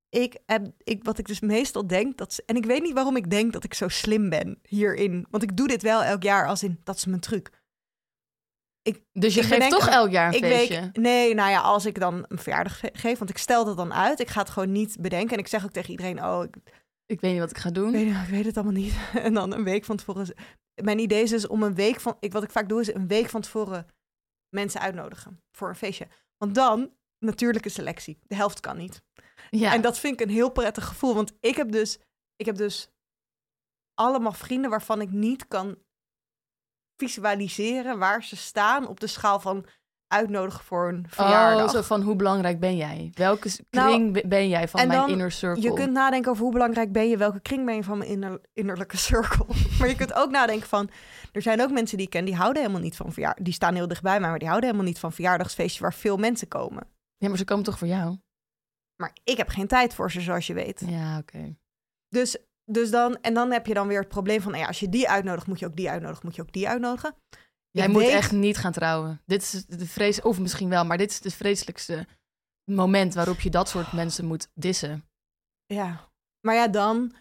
[0.09, 3.31] ik heb, ik, wat ik dus meestal denk, dat, en ik weet niet waarom ik
[3.31, 5.27] denk dat ik zo slim ben hierin.
[5.31, 7.51] Want ik doe dit wel elk jaar als in, dat is mijn truc.
[9.13, 10.81] Dus je Ik geeft toch elk jaar een ik feestje.
[10.81, 13.77] weet, nee, nou ja, als ik dan een verjaardag ge- geef, want ik stel dat
[13.77, 14.21] dan uit.
[14.21, 15.33] Ik ga het gewoon niet bedenken.
[15.33, 16.57] En ik zeg ook tegen iedereen, oh, ik
[17.07, 17.95] Ik weet niet wat ik ga doen.
[17.95, 18.95] ik weet, ik weet het allemaal niet.
[19.27, 20.35] En dan een week van tevoren.
[20.83, 22.17] Mijn idee is dus om een week van.
[22.21, 23.87] Ik, wat ik vaak doe, is een week van tevoren
[24.55, 26.07] mensen uitnodigen voor een feestje.
[26.37, 28.19] Want dan, natuurlijke selectie.
[28.23, 29.03] De helft kan niet.
[29.51, 29.73] Ja.
[29.73, 31.15] En dat vind ik een heel prettig gevoel.
[31.15, 31.99] Want ik heb dus.
[32.37, 32.89] Ik heb dus
[33.95, 35.77] allemaal vrienden waarvan ik niet kan
[36.97, 39.67] visualiseren waar ze staan op de schaal van
[40.09, 41.67] uitnodigen voor een verjaardag.
[41.67, 43.11] Oh, zo van hoe belangrijk ben jij?
[43.15, 45.63] Welke Nou, kring be- ben jij van mijn dan- inner circle?
[45.63, 48.41] Je kunt nadenken over hoe belangrijk ben je, welke kring ben je van mijn inner-
[48.53, 49.47] innerlijke cirkel.
[49.79, 50.91] maar je kunt ook nadenken van,
[51.33, 53.45] er zijn ook mensen die ik ken, die houden helemaal niet van verjaardag.
[53.45, 56.49] Die staan heel dichtbij mij, maar die houden helemaal niet van verjaardagsfeestjes waar veel mensen
[56.49, 56.87] komen.
[57.17, 58.19] Ja, maar ze komen toch voor jou?
[58.97, 60.83] Maar ik heb geen tijd voor ze, zoals je weet.
[60.87, 61.57] Ja, oké.
[62.09, 64.81] Dus, dus dan, en dan heb je dan weer het probleem van, nou ja, als
[64.81, 67.15] je die uitnodigt, moet je ook die uitnodigen, moet je ook die uitnodigen.
[67.71, 69.23] Jij Ik moet weet- echt niet gaan trouwen.
[69.27, 72.07] Dit is de vrees, of misschien wel, maar dit is het vreselijkste
[72.71, 75.09] moment waarop je dat soort mensen moet dissen.
[75.67, 77.15] Ja, maar ja, dan...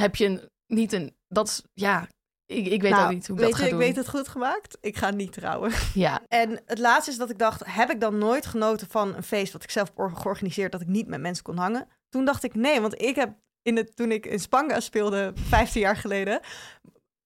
[0.00, 2.08] Heb je een, niet een, dat is, ja,
[2.46, 3.86] ik, ik weet nou, ook niet hoe ik weet dat je, ga ik doen.
[3.86, 4.78] weet het goed gemaakt.
[4.80, 5.72] Ik ga niet trouwen.
[5.94, 9.22] Ja, En het laatste is dat ik dacht, heb ik dan nooit genoten van een
[9.22, 11.88] feest wat ik zelf georganiseerd, dat ik niet met mensen kon hangen?
[12.08, 15.80] Toen dacht ik, nee, want ik heb in het, toen ik in Spanga speelde, 15
[15.80, 16.40] jaar geleden,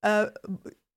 [0.01, 0.23] eh,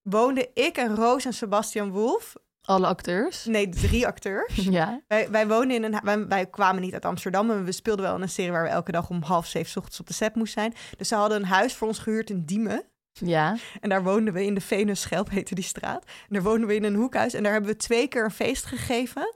[0.01, 3.45] woonde ik en Roos en Sebastian Wolf, alle acteurs.
[3.45, 4.55] nee, drie acteurs.
[4.79, 8.05] Ja, Wij, wij woonden in een, wij, wij kwamen niet uit Amsterdam, maar we speelden
[8.05, 10.13] wel in een serie waar we elke dag om half zeven 's ochtends op de
[10.13, 10.73] set moesten zijn.
[10.97, 12.83] Dus ze hadden een huis voor ons gehuurd in Diemen.
[13.13, 13.57] Ja.
[13.79, 16.05] En daar woonden we in de Venus Schelp, heette die straat.
[16.05, 17.33] En daar woonden we in een hoekhuis.
[17.33, 19.35] En daar hebben we twee keer een feest gegeven.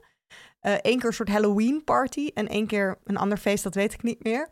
[0.60, 2.30] Eén keer een soort Halloween party.
[2.34, 4.48] En één keer een ander feest, dat weet ik niet meer.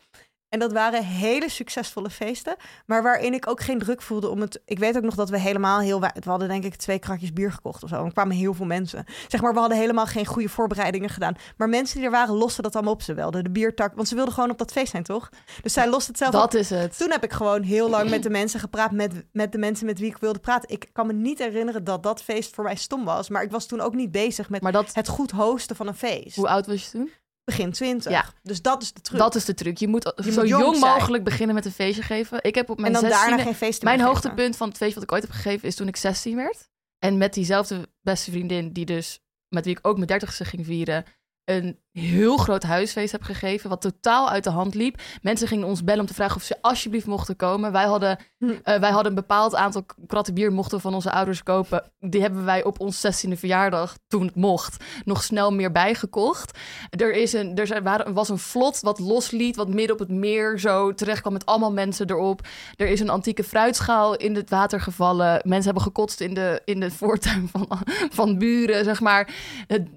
[0.55, 4.61] En dat waren hele succesvolle feesten, maar waarin ik ook geen druk voelde om het...
[4.65, 6.01] Ik weet ook nog dat we helemaal heel...
[6.01, 7.99] We hadden denk ik twee kratjes bier gekocht of zo.
[7.99, 9.05] En er kwamen heel veel mensen.
[9.29, 11.37] Zeg maar, we hadden helemaal geen goede voorbereidingen gedaan.
[11.57, 13.03] Maar mensen die er waren, losten dat allemaal op.
[13.03, 15.29] Ze wilden de biertak, want ze wilden gewoon op dat feest zijn, toch?
[15.63, 16.41] Dus zij losten het zelf op.
[16.41, 16.99] Dat is het.
[16.99, 19.99] Toen heb ik gewoon heel lang met de mensen gepraat, met, met de mensen met
[19.99, 20.69] wie ik wilde praten.
[20.69, 23.29] Ik kan me niet herinneren dat dat feest voor mij stom was.
[23.29, 26.37] Maar ik was toen ook niet bezig met dat, het goed hosten van een feest.
[26.37, 27.11] hoe oud was je toen?
[27.45, 28.13] Begin 20.
[28.13, 28.25] Ja.
[28.43, 29.19] Dus dat is de truc.
[29.19, 29.79] Dat is de truc.
[29.79, 32.39] Je moet Je zo moet jong mogelijk beginnen met een feestje geven.
[32.43, 34.23] Ik heb op en mijn dan daarna 16e geen feesten Mijn meer geven.
[34.23, 36.69] hoogtepunt van het feestje wat ik ooit heb gegeven is toen ik 16 werd.
[36.99, 41.05] En met diezelfde beste vriendin, die dus met wie ik ook mijn 30ste ging vieren,
[41.45, 45.01] een heel groot huisfeest heb gegeven, wat totaal uit de hand liep.
[45.23, 47.73] Mensen gingen ons bellen om te vragen of ze alsjeblieft mochten komen.
[47.73, 48.51] Wij hadden, Hm.
[48.63, 51.83] eh, wij hadden een bepaald aantal kratten bier mochten van onze ouders kopen.
[52.01, 56.59] Die hebben wij op ons 16e verjaardag, toen het mocht, nog snel meer bijgekocht.
[56.91, 60.11] Er, is een, er zijn- waren, was een vlot wat losliet, wat midden op het
[60.11, 62.41] meer zo terecht kwam met allemaal mensen erop.
[62.77, 65.41] Er is een antieke fruitschaal in het water gevallen.
[65.45, 67.69] Mensen hebben gekotst in de, in de voortuin van,
[68.11, 69.35] van buren, zeg maar.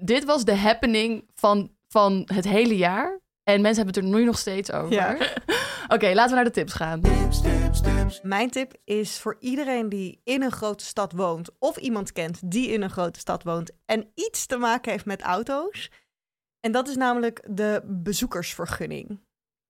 [0.00, 3.20] Dit was de happening van, van het hele jaar.
[3.42, 4.92] En mensen hebben het er nu nog steeds over.
[4.92, 5.16] Ja.
[5.94, 7.00] Oké, laten we naar de tips gaan.
[8.22, 12.68] Mijn tip is voor iedereen die in een grote stad woont of iemand kent die
[12.68, 15.90] in een grote stad woont en iets te maken heeft met auto's.
[16.60, 19.20] En dat is namelijk de bezoekersvergunning.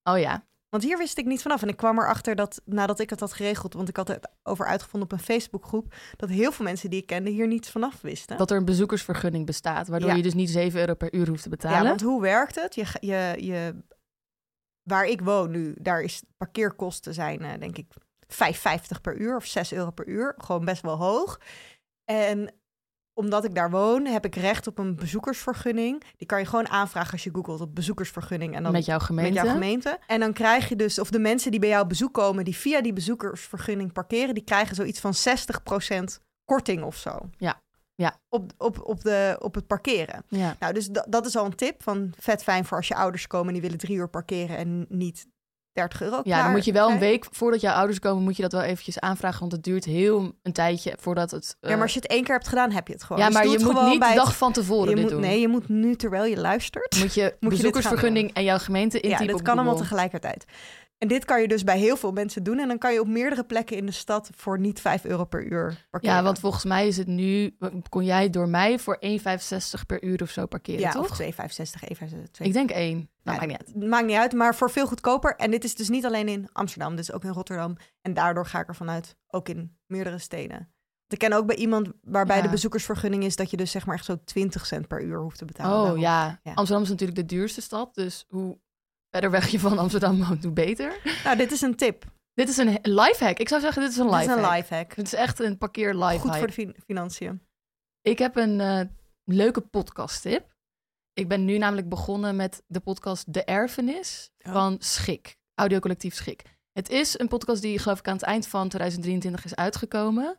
[0.03, 1.63] Oh ja, Want hier wist ik niet vanaf.
[1.63, 4.67] En ik kwam erachter dat nadat ik het had geregeld, want ik had het over
[4.67, 8.37] uitgevonden op een Facebookgroep, dat heel veel mensen die ik kende hier niets vanaf wisten.
[8.37, 9.89] dat er een bezoekersvergunning bestaat.
[9.89, 10.17] Waardoor Ja.
[10.17, 11.83] je dus niet 7 euro per uur hoeft te betalen.
[11.83, 12.75] Ja, want hoe werkt het?
[12.75, 13.75] Je, je, je,
[14.83, 17.87] waar ik woon nu, daar is parkeerkosten zijn, eh, denk ik,
[18.27, 20.35] 5,50 per uur of 6 euro per uur.
[20.39, 21.41] Gewoon best wel hoog.
[22.05, 22.55] En
[23.19, 26.03] omdat ik daar woon, heb ik recht op een bezoekersvergunning.
[26.17, 28.55] Die kan je gewoon aanvragen als je googelt op bezoekersvergunning.
[28.55, 29.33] En dan met jouw gemeente.
[29.33, 29.99] met jouw gemeente.
[30.07, 32.57] En dan krijg je dus, of de mensen die bij jou op bezoek komen, die
[32.57, 37.19] via die bezoekersvergunning parkeren, die krijgen zoiets van 60% korting of zo.
[37.39, 37.61] Ja,
[37.95, 38.21] ja.
[38.29, 40.25] Op, op, op, de, op het parkeren.
[40.29, 40.57] Ja.
[40.59, 43.27] Nou, dus da- dat is al een tip van vet fijn voor als je ouders
[43.27, 45.27] komen en die willen drie uur parkeren en niet
[45.79, 46.21] 30 euro.
[46.25, 48.63] Ja, dan moet je wel een week voordat jouw ouders komen, moet je dat wel
[48.63, 49.41] eventjes aanvragen.
[49.41, 51.57] Want het duurt heel een tijdje voordat het.
[51.61, 53.19] Ja, eh, maar als je het één keer hebt gedaan, heb je het gewoon.
[53.23, 55.21] ja, Dus maar je moet niet de het- dag van tevoren je dit moet, doen.
[55.21, 56.97] Nee, je moet nu terwijl je luistert.
[57.01, 60.45] Moet je gaan bezoekersvergunning en jouw gemeente Ja, intypen dit op kan allemaal tegelijkertijd.
[60.99, 62.59] En dit kan je dus bij heel veel mensen doen.
[62.59, 65.45] En dan kan je op meerdere plekken in de stad voor niet 5 euro per
[65.45, 66.17] uur parkeren.
[66.17, 67.57] Ja, want volgens mij is het nu,
[67.89, 71.11] kon jij door mij voor 1,65 per uur of zo parkeren, ja, toch?
[71.11, 71.27] of 2,65,
[71.89, 72.31] 1,65.
[72.39, 72.97] Ik denk één.
[73.23, 73.89] Nou, Ja, maakt niet uit.
[73.91, 75.37] Maakt niet uit, maar voor veel goedkoper.
[75.37, 77.77] En dit is dus niet alleen in Amsterdam, dit is ook in Rotterdam.
[78.03, 80.73] En daardoor ga ik ervan uit, ook in meerdere steden.
[81.09, 82.43] Ik ken ook bij iemand waarbij Ja.
[82.43, 85.39] de bezoekersvergunning is dat je dus zeg maar echt zo 20 cent per uur hoeft
[85.39, 85.93] te betalen.
[85.93, 85.99] Oh.
[85.99, 86.41] Ja.
[86.45, 88.59] Amsterdam is natuurlijk de duurste stad, dus hoe
[89.21, 91.01] verder weg je van Amsterdam woont, hoe beter.
[91.25, 92.05] Nou, dit is een tip.
[92.35, 93.39] Dit is een lifehack.
[93.39, 94.45] Ik zou zeggen, dit is een Dit is lifehack.
[94.51, 94.95] een lifehack.
[94.97, 96.21] Dit is echt een parkeer lifehack.
[96.21, 97.43] Goed voor de fin- financiën.
[98.03, 98.81] Ik heb een eh,
[99.25, 100.57] leuke podcast tip.
[101.13, 104.53] Ik ben nu namelijk begonnen met de podcast De Erfenis Oh.
[104.53, 106.43] van Schik, audiocollectief Schik.
[106.73, 110.37] Het is een podcast die geloof ik aan het eind van 2023 is uitgekomen.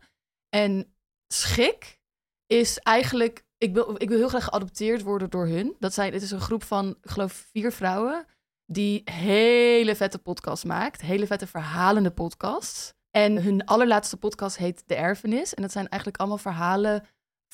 [0.49, 0.93] En
[1.33, 1.99] Schik
[2.45, 5.75] is eigenlijk, ik wil, ik wil heel graag geadopteerd worden door hun.
[5.79, 8.25] Dat zijn, het is een groep van, ik geloof, vier vrouwen
[8.71, 11.01] die hele vette podcasts maakt.
[11.01, 12.93] Hele vette verhalende podcasts.
[13.11, 15.53] En hun allerlaatste podcast heet De Erfenis.
[15.53, 17.05] En dat zijn eigenlijk allemaal verhalen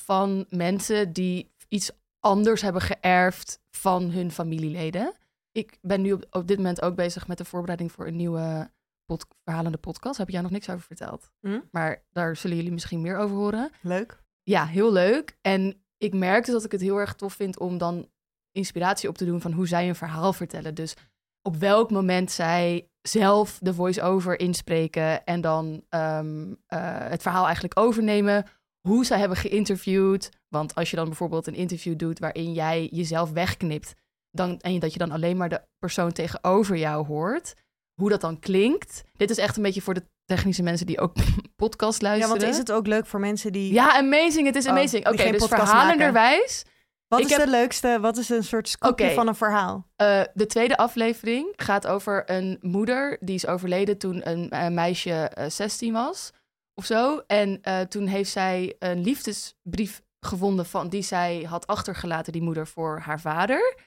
[0.02, 5.14] van mensen die iets anders hebben geërfd van hun familieleden.
[5.52, 8.72] Ik ben nu op, op dit moment ook bezig met de voorbereiding voor een nieuwe
[9.06, 10.18] pod- verhalende podcast.
[10.18, 11.32] Heb ik jou nog niks over verteld.
[11.40, 11.60] Hm?
[11.72, 13.72] Maar daar zullen jullie misschien meer over horen.
[13.82, 14.24] Leuk.
[14.44, 15.38] Ja, heel leuk.
[15.42, 18.10] En ik merk dus dat ik het heel erg tof vind om dan
[18.56, 20.76] inspiratie op te doen van hoe zij een verhaal vertellen.
[20.76, 20.94] Dus
[21.42, 27.80] op welk moment zij zelf de voice-over inspreken en dan ehm, eh, het verhaal eigenlijk
[27.80, 28.46] overnemen.
[28.88, 30.30] Hoe zij hebben geïnterviewd.
[30.48, 33.94] Want als je dan bijvoorbeeld een interview doet waarin jij jezelf wegknipt.
[34.32, 37.54] Dan, en dat je dan alleen maar de persoon tegenover jou hoort.
[38.02, 39.04] Hoe dat dan klinkt.
[39.14, 41.14] Dit is echt een beetje voor de technische mensen die ook
[41.64, 42.40] podcast Ja, luisteren.
[42.40, 43.74] want is het ook leuk voor mensen die...
[43.74, 44.46] Ja, amazing.
[44.46, 45.08] Het is Oh, amazing.
[45.08, 46.66] Oké, dus verhalenderwijs.
[47.08, 49.88] Wat ik is heb- de leukste, wat is een soort scoopje van een verhaal?
[49.96, 55.12] eh, de tweede aflevering gaat over een moeder die is overleden toen een, eh, meisje
[55.14, 56.32] eh, 16 was
[56.74, 57.22] of zo.
[57.28, 63.00] En toen heeft zij een liefdesbrief gevonden van, die zij had achtergelaten, die moeder, voor
[63.00, 63.78] haar vader.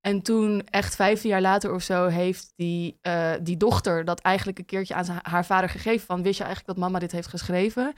[0.00, 3.00] En toen, echt 15 jaar later of zo, heeft die,
[3.42, 6.06] die dochter dat eigenlijk een keertje aan haar vader gegeven.
[6.06, 7.92] Van, wist je eigenlijk dat mama dit heeft geschreven?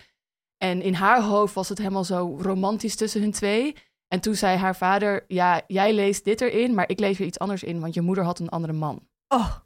[0.59, 3.77] En in haar hoofd was het helemaal zo romantisch tussen hun twee.
[4.09, 7.39] En toen zei haar vader, ja, jij leest dit erin, maar ik lees er iets
[7.39, 9.09] anders in, want je moeder had een andere man.
[9.29, 9.57] Oh,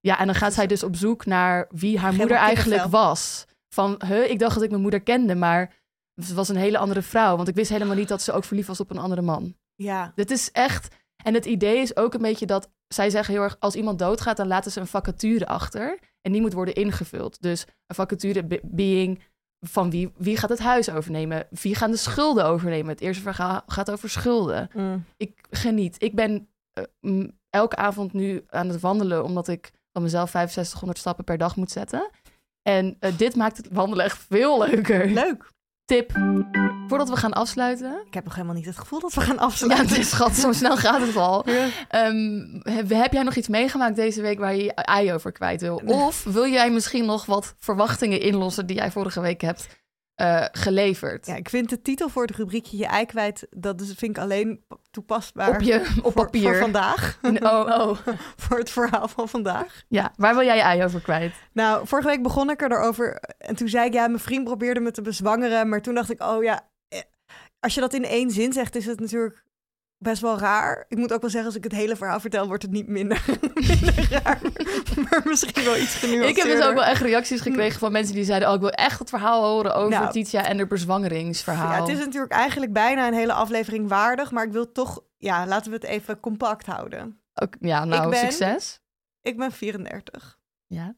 [0.00, 3.46] Ja, en dan gaat zij dus op zoek naar wie haar moeder eigenlijk was.
[3.74, 5.74] Van, huh, ik dacht dat ik mijn moeder kende, maar
[6.22, 7.36] ze was een hele andere vrouw.
[7.36, 9.54] Want ik wist helemaal niet dat ze ook verliefd was op een andere man.
[9.74, 10.96] Ja, Dit is echt...
[11.24, 12.70] En het idee is ook een beetje dat...
[12.88, 15.98] Zij zeggen heel erg, als iemand doodgaat, dan laten ze een vacature achter.
[16.20, 17.42] En die moet worden ingevuld.
[17.42, 19.22] Dus een vacature be- being
[19.60, 21.46] van wie, wie gaat het huis overnemen?
[21.50, 22.88] Wie gaan de schulden overnemen?
[22.90, 25.04] Het eerste verhaal gaat over schulden Mm.
[25.16, 26.02] ik geniet.
[26.02, 31.24] Ik ben eh, elke avond nu aan het wandelen, omdat ik van mezelf 6500 stappen
[31.24, 32.10] per dag moet zetten.
[32.62, 35.06] En eh, dit maakt het wandelen echt veel leuker.
[35.10, 35.50] leuk.
[35.88, 36.12] Tip,
[36.86, 38.02] voordat we gaan afsluiten.
[38.06, 39.88] Ik heb nog helemaal niet het gevoel dat we gaan Ja, afsluiten.
[39.88, 41.50] het is schat, zo snel gaat het al.
[41.50, 41.68] Ja.
[41.88, 45.60] Ehm, heb, heb jij nog iets meegemaakt deze week waar je je ei over kwijt
[45.60, 45.82] wil?
[45.84, 49.66] Of wil jij misschien nog wat verwachtingen inlossen die jij vorige week hebt
[50.14, 51.26] eh, geleverd?
[51.26, 54.22] Ja, ik vind de titel voor het rubriekje Je ei kwijt, dat is, vind ik
[54.22, 54.64] alleen
[54.98, 56.42] toepasbaar op, je, op voor, papier.
[56.42, 57.18] voor vandaag.
[57.22, 57.98] Oh, oh.
[58.42, 59.84] voor het verhaal van vandaag.
[59.88, 61.34] Ja, waar wil jij je ei over kwijt?
[61.52, 64.90] Nou, vorige week begon ik erover en toen zei ik, ja, mijn vriend probeerde me
[64.90, 67.00] te bezwangeren, maar toen dacht ik, oh ja, eh,
[67.60, 69.44] als je dat in één zin zegt, is het natuurlijk
[69.98, 70.84] best wel raar.
[70.88, 73.24] Ik moet ook wel zeggen, als ik het hele verhaal vertel, wordt het niet minder,
[73.54, 74.40] minder raar,
[75.10, 76.28] maar misschien wel iets genuanceerder.
[76.28, 78.48] Ik heb dus ook wel echt reacties gekregen van mensen die zeiden...
[78.48, 80.10] oh, ik wil echt het verhaal horen over Nou.
[80.12, 81.72] Titia en haar bezwangeringsverhaal.
[81.72, 85.46] Ja, het is natuurlijk eigenlijk bijna een hele aflevering waardig, maar ik wil toch, ja,
[85.46, 87.20] laten we het even compact houden.
[87.34, 88.80] Ook, ja, nou, Ik ben- succes.
[89.22, 90.38] Ik ben 34.
[90.66, 90.94] Ja.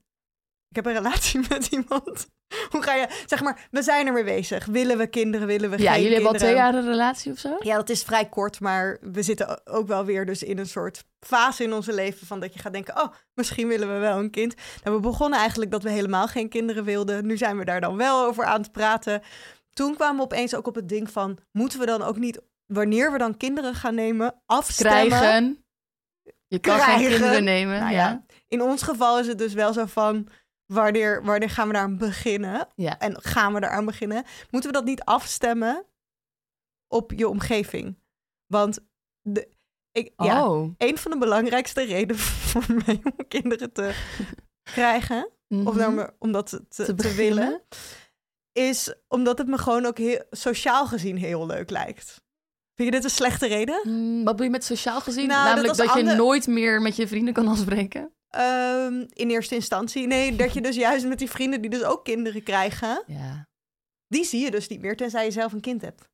[0.71, 2.29] Ik heb een relatie met iemand.
[2.71, 4.67] Hoe ga je, zeg maar, we zijn ermee bezig.
[4.67, 6.75] Willen we kinderen, willen we ja, geen jullie hebben al twee kinderen?
[6.75, 7.57] jaar een relatie of zo?
[7.61, 11.05] Ja, dat is vrij kort, maar we zitten ook wel weer dus in een soort
[11.21, 14.31] fase in onze leven van dat je gaat denken, oh, misschien willen we wel een
[14.31, 14.55] kind.
[14.85, 17.27] Nou, we begonnen eigenlijk dat we helemaal geen kinderen wilden.
[17.27, 19.23] Nu zijn we daar dan wel over aan het praten.
[19.73, 23.13] Toen kwamen we opeens ook op het ding van, moeten we dan ook niet, wanneer
[23.13, 25.09] we dan kinderen gaan nemen, afstemmen?
[25.09, 25.65] Krijgen.
[26.47, 27.81] Je kan geen kinderen nemen.
[27.81, 28.09] Nou ja.
[28.09, 28.25] ja.
[28.49, 30.29] In ons geval is het dus wel zo van,
[30.73, 32.69] wanneer, wanneer gaan we daar beginnen?
[32.75, 32.99] Ja.
[32.99, 34.25] En gaan we eraan beginnen?
[34.51, 35.85] Moeten we dat niet afstemmen
[36.89, 37.99] op je omgeving?
[38.47, 38.79] Want
[39.23, 39.49] de,
[39.93, 40.71] ik, ja, Oh.
[40.79, 43.95] een van de belangrijkste redenen voor mij om kinderen te
[44.75, 45.95] krijgen, of Mhm.
[45.95, 47.63] nou om dat te, willen,
[48.53, 52.23] is omdat het me gewoon ook heel, sociaal gezien heel leuk lijkt.
[52.75, 53.81] Vind je dit een slechte reden?
[53.85, 55.27] Mm, wat bedoel je met sociaal gezien?
[55.29, 58.13] Nou, Namelijk dat, je ander- nooit meer met je vrienden kan afspreken.
[58.31, 60.07] Ehm, in eerste instantie.
[60.07, 63.47] Nee, dat je dus juist met die vrienden die dus ook kinderen krijgen, Ja.
[64.09, 66.09] die zie je dus niet meer tenzij je zelf een kind hebt.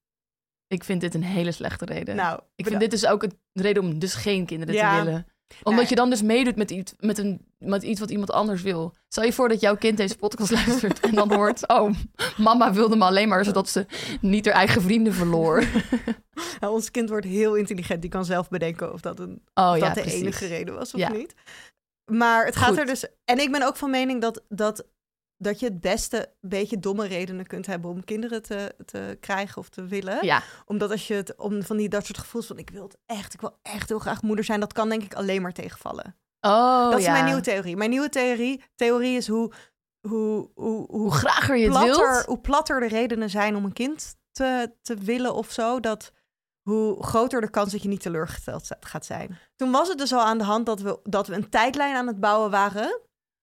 [0.69, 2.17] Ik vind dit een hele slechte reden.
[2.17, 4.99] Nou, ik vind dit dus ook een reden om dus geen kinderen Ja.
[4.99, 5.27] te willen.
[5.63, 5.89] Omdat Nee.
[5.89, 8.95] je dan dus meedoet met iets, met, een, met iets wat iemand anders wil.
[9.09, 11.69] Stel je voor dat jouw kind deze podcast luistert en dan hoort...
[11.69, 11.91] Oh,
[12.37, 13.87] mama wilde me alleen maar zodat ze
[14.21, 15.65] niet haar eigen vrienden verloor.
[16.61, 18.01] Nou, ons kind wordt heel intelligent.
[18.01, 20.21] Die kan zelf bedenken of dat, een, Oh of ja, dat de precies.
[20.21, 21.09] enige reden was of Ja.
[21.13, 21.35] niet.
[22.07, 22.79] Maar het gaat Goed.
[22.79, 23.07] er dus...
[23.25, 24.87] En ik ben ook van mening dat, dat,
[25.37, 29.59] dat je het beste een beetje domme redenen kunt hebben om kinderen te, te krijgen
[29.59, 30.25] of te willen.
[30.25, 32.97] Ja, Omdat als je het om van die dat soort gevoels van ik wil het
[33.07, 36.17] echt, ik wil echt heel graag moeder zijn, dat kan denk ik alleen maar tegenvallen.
[36.41, 37.13] oh dat is ja.
[37.13, 37.77] mijn nieuwe theorie.
[37.77, 39.53] Mijn nieuwe theorie, theorie is hoe,
[40.09, 42.25] hoe, hoe, hoe Hoe grager je het platter, wilt.
[42.25, 46.13] hoe platter de redenen zijn om een kind te, te willen of zo, dat
[46.69, 49.39] hoe groter de kans dat je niet teleurgesteld gaat zijn.
[49.57, 52.07] Toen was het dus al aan de hand dat we, dat we een tijdlijn aan
[52.07, 53.01] het bouwen waren,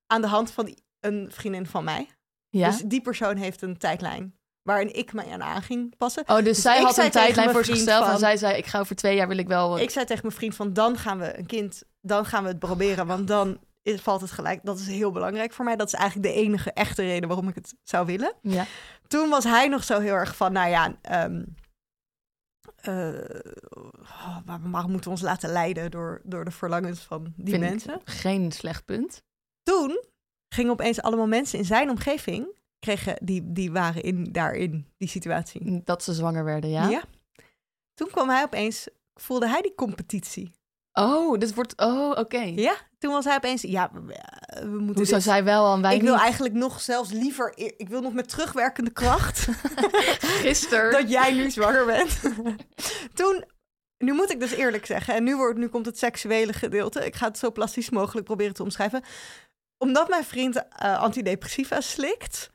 [0.07, 2.09] aan de hand van een vriendin van mij.
[2.49, 2.69] Ja.
[2.69, 6.23] Dus die persoon heeft een tijdlijn waarin ik mij aan aan ging passen.
[6.27, 8.57] oh, dus, dus zij had een tijdlijn voor zichzelf en zij zei...
[8.57, 9.79] ik ga over twee jaar wil ik wel...
[9.79, 12.59] Ik zei tegen mijn vriend van dan gaan we een kind, dan gaan we het
[12.59, 14.59] proberen, want dan is, valt het gelijk.
[14.63, 15.75] Dat is heel belangrijk voor mij.
[15.75, 18.33] Dat is eigenlijk de enige echte reden waarom ik het zou willen.
[18.41, 18.65] Ja.
[19.07, 21.43] Toen was hij nog zo heel erg van, nou ja, ehm,
[22.83, 27.53] eh, oh, waar- waarom moeten we ons laten leiden door, door de verlangens van die
[27.53, 28.01] Vind mensen?
[28.03, 29.23] Geen slecht punt.
[29.63, 30.03] Toen
[30.49, 35.81] gingen opeens allemaal mensen in zijn omgeving, kregen, die, die waren in, daarin die situatie.
[35.83, 36.89] Dat ze zwanger werden, ja.
[37.93, 40.51] Toen kwam hij opeens, voelde hij die competitie.
[40.93, 41.77] Oh, dit wordt...
[41.81, 42.41] Oh, oké.
[42.41, 43.99] Ja, toen was hij opeens, ja, we,
[44.61, 46.21] we moeten Hoe zou dit- zij wel en wij ik wil niet?
[46.21, 49.47] eigenlijk nog zelfs liever, ik wil nog met terugwerkende kracht
[50.43, 50.91] Gisteren.
[51.01, 52.19] dat jij nu zwanger bent.
[53.19, 53.43] Toen,
[53.97, 57.05] nu moet ik dus eerlijk zeggen, en nu, wordt, nu komt het seksuele gedeelte.
[57.05, 59.03] Ik ga het zo plastisch mogelijk proberen te omschrijven.
[59.77, 62.49] Omdat mijn vriend eh, antidepressiva slikt,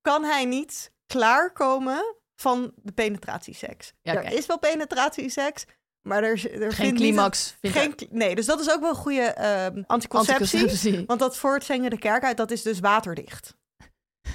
[0.00, 3.92] kan hij niet klaarkomen van de penetratieseks.
[4.02, 5.64] Ja, er is wel penetratieseks,
[6.04, 7.56] maar er, er Geen niet climax.
[7.60, 10.60] geen, nee, dus dat is ook wel een goede ehm, anticonceptie.
[10.60, 11.04] anticonceptie.
[11.06, 13.54] Want dat voortzingen de kerk uit, dat is dus waterdicht.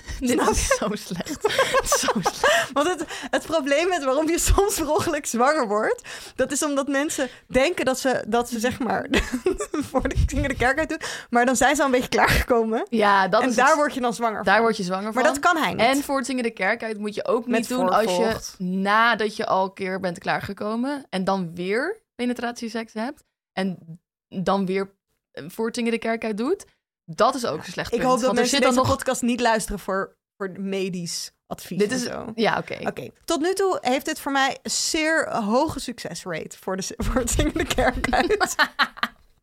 [0.20, 1.52] Dit is zo slecht.
[1.84, 2.72] zo slecht.
[2.74, 6.02] Want het, het probleem met waarom je soms per ongeluk zwanger wordt,
[6.36, 9.08] dat is omdat mensen denken dat ze, dat ze zeg maar
[9.90, 12.86] voor de dingen de kerk uit doen, maar dan zijn ze al een beetje klaargekomen.
[12.90, 13.76] Ja, dat en is daar het.
[13.76, 14.64] word je dan zwanger daar van.
[14.64, 15.22] word je zwanger van.
[15.24, 15.86] Maar dat kan hij niet.
[15.86, 18.64] En voor het zingen de kerk uit moet je ook niet Met doen als je
[18.64, 24.98] nadat je al een keer bent klaargekomen en dan weer penetratieseks hebt en dan weer
[25.32, 26.66] voor het zingen de kerk uit doet.
[27.16, 28.10] Dat is ook een slecht ik punt.
[28.10, 28.88] hoop dat want mensen deze nog...
[28.88, 32.04] podcast niet luisteren voor, voor medisch advies Dit is...
[32.04, 32.32] zo.
[32.36, 32.88] Ja, oké.
[32.88, 37.16] Oké, tot nu toe heeft dit voor mij een zeer hoge succesrate voor, de, voor
[37.16, 38.56] het zingen de kerk uit.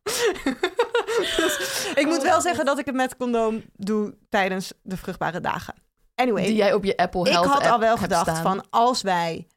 [1.37, 5.73] dus ik moet wel zeggen dat ik het met condoom doe tijdens de vruchtbare dagen.
[6.15, 8.41] Anyway, Die jij op je Apple ik Health had al wel gedacht staan.
[8.41, 9.47] van als wij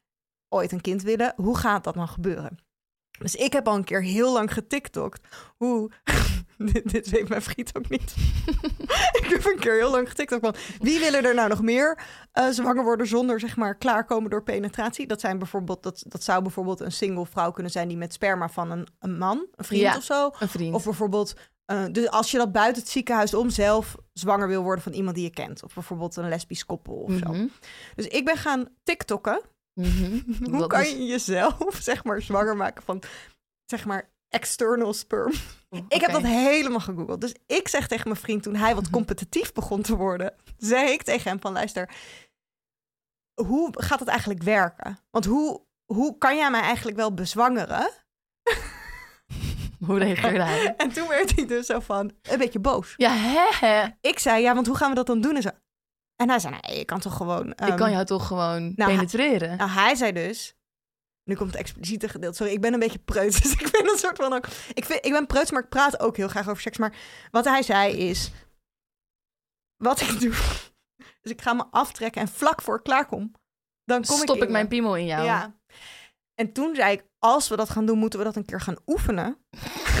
[0.49, 2.57] ooit een kind willen, hoe gaat dat dan gebeuren?
[3.19, 5.91] Dus ik heb al een keer heel lang getiktokt hoe...
[6.73, 8.13] dit, dit weet mijn vriend ook niet.
[9.21, 10.55] ik heb een keer heel lang getiktokt van...
[10.79, 11.99] wie willen er nou nog meer
[12.31, 15.07] eh, zwanger worden zonder zeg maar klaarkomen door penetratie?
[15.07, 17.87] Dat, zijn bijvoorbeeld, dat, dat zou bijvoorbeeld een single vrouw kunnen zijn...
[17.87, 19.95] die met sperma van een, een man, een vriend Ja.
[19.97, 20.29] of zo...
[20.39, 20.73] Een vriend.
[20.75, 21.33] Of bijvoorbeeld,
[21.65, 25.15] eh, dus als je dat buiten het ziekenhuis om zelf zwanger wil worden van iemand
[25.15, 25.63] die je kent.
[25.63, 27.31] Of bijvoorbeeld een lesbisch koppel of zo.
[27.31, 27.45] Mhm.
[27.95, 29.41] Dus ik ben gaan TikTokken.
[29.73, 30.19] Mhm.
[30.49, 33.01] Hoe Dat kan is- je jezelf, zeg maar, zwanger maken van,
[33.65, 35.31] zeg maar, external sperm?
[35.87, 37.21] Ik heb dat helemaal gegoogeld.
[37.21, 41.03] Dus ik zeg tegen mijn vriend, toen hij wat competitief begon te worden, zei ik
[41.03, 41.89] tegen hem van, luister,
[43.33, 44.99] hoe gaat het eigenlijk werken?
[45.09, 47.89] Want hoe, hoe kan jij mij eigenlijk wel bezwangeren?
[49.85, 50.73] Hoe reageerde hij?
[50.77, 52.93] En toen werd hij dus zo van, een beetje boos.
[52.97, 53.87] Ja, hè, hè.
[54.01, 55.35] Ik zei, ja, want hoe gaan we dat dan doen?
[55.35, 55.49] En, zo.
[56.15, 57.51] en hij zei, nee, je kan toch gewoon...
[57.51, 59.57] ik ehm, kan jou toch gewoon nou, penetreren?
[59.57, 60.55] Nou, hij zei dus...
[61.31, 62.35] Nu komt het expliciete gedeelte.
[62.35, 63.41] Sorry, ik ben een beetje preuts.
[63.41, 64.47] Dus ik ben een soort van ook...
[64.73, 66.77] Ik, vind, ik ben preuts, maar ik praat ook heel graag over seks.
[66.77, 66.95] Maar
[67.31, 68.31] wat hij zei is...
[69.77, 70.33] Wat ik doe...
[71.21, 73.31] Dus ik ga me aftrekken en vlak voor ik klaar kom...
[73.83, 74.69] Dan kom Stop ik, mijn me.
[74.69, 75.23] piemel in jou?
[75.23, 75.55] Ja.
[76.35, 77.05] En toen zei ik...
[77.19, 79.37] Als we dat gaan doen, moeten we dat een keer gaan oefenen.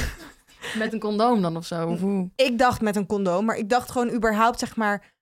[0.77, 1.87] Met een condoom dan of zo?
[1.87, 2.29] Of hoe?
[2.35, 5.13] Ik dacht met een condoom, maar ik dacht gewoon überhaupt, zeg maar...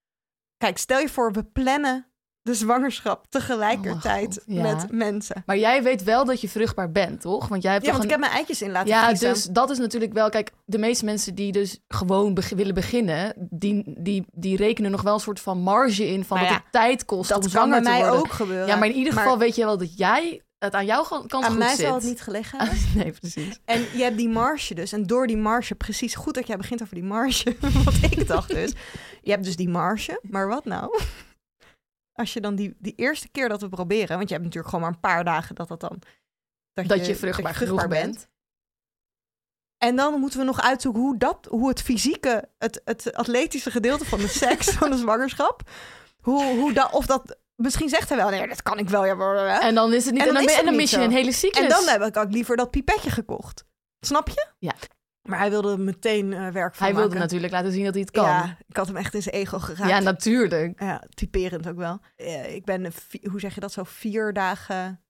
[0.57, 2.08] Kijk, stel je voor, we plannen
[2.49, 5.43] de zwangerschap tegelijkertijd Oh, met mensen.
[5.45, 7.47] Maar jij weet wel dat je vruchtbaar bent, toch?
[7.47, 8.21] Want jij hebt Ja, toch want ik een...
[8.21, 9.29] heb mijn eitjes in laten Ja, vriezen.
[9.33, 10.29] dus dat is natuurlijk wel...
[10.29, 13.33] Kijk, de meeste mensen die dus gewoon willen beginnen...
[13.49, 16.25] Die, die, die rekenen nog wel een soort van marge in...
[16.25, 18.67] van Maar ja, het tijd kost dat kan bij mij ook gebeuren.
[18.67, 21.33] Ja, maar in ieder Maar geval weet je wel dat jij het aan jouw kant
[21.33, 21.85] aan goed mij zit.
[21.85, 22.77] zal het niet gelegen hebben.
[22.95, 23.59] nee, precies.
[23.65, 24.91] En je hebt die marge dus.
[24.91, 27.55] En door die marge, precies goed dat jij begint over die marge.
[27.85, 28.73] Wat ik dacht dus.
[29.21, 30.19] Je hebt dus die marge.
[30.23, 30.99] Maar wat nou?
[32.19, 34.17] Als je dan die, die eerste keer dat we proberen.
[34.17, 36.01] Want je hebt natuurlijk gewoon maar een paar dagen dat dat dan...
[36.73, 38.29] Dat je vruchtbaar bent.
[39.77, 44.05] En dan moeten we nog uitzoeken hoe, dat, hoe het fysieke, het, het atletische gedeelte
[44.05, 45.69] van de seks, van de zwangerschap.
[46.21, 49.05] Hoe, hoe dat, of dat, misschien zegt hij wel, nee, dat kan ik wel.
[49.05, 49.61] Ja, blablabla.
[49.61, 50.21] En dan is het niet...
[50.21, 51.63] En En dan dan, mis je een hele cyclus.
[51.63, 53.65] En dan heb ik ook liever dat pipetje gekocht.
[53.99, 54.47] Snap je?
[54.57, 54.73] Ja.
[55.29, 57.21] Maar hij wilde meteen eh, werk van Hij wilde maken.
[57.21, 58.25] natuurlijk laten zien dat hij het kan.
[58.25, 59.89] Ja, ik had hem echt in zijn ego geraakt.
[59.89, 60.81] Ja, natuurlijk.
[60.81, 61.99] Ja, typerend ook wel.
[62.15, 62.93] Eh, ik ben,
[63.29, 65.03] hoe zeg je dat, zo vier dagen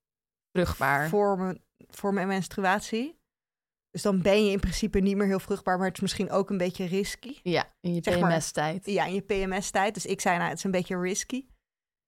[0.51, 1.09] Vruchtbaar.
[1.09, 3.17] voor mijn, voor mijn menstruatie.
[3.91, 6.49] Dus dan ben je in principe niet meer heel vruchtbaar, maar het is misschien ook
[6.49, 7.39] een beetje risky.
[7.43, 8.01] Ja, in je.
[8.01, 8.85] PMS-tijd.
[8.85, 9.93] Ja, in je PMS-tijd.
[9.93, 11.45] Dus ik zei, nou, het is een beetje risky.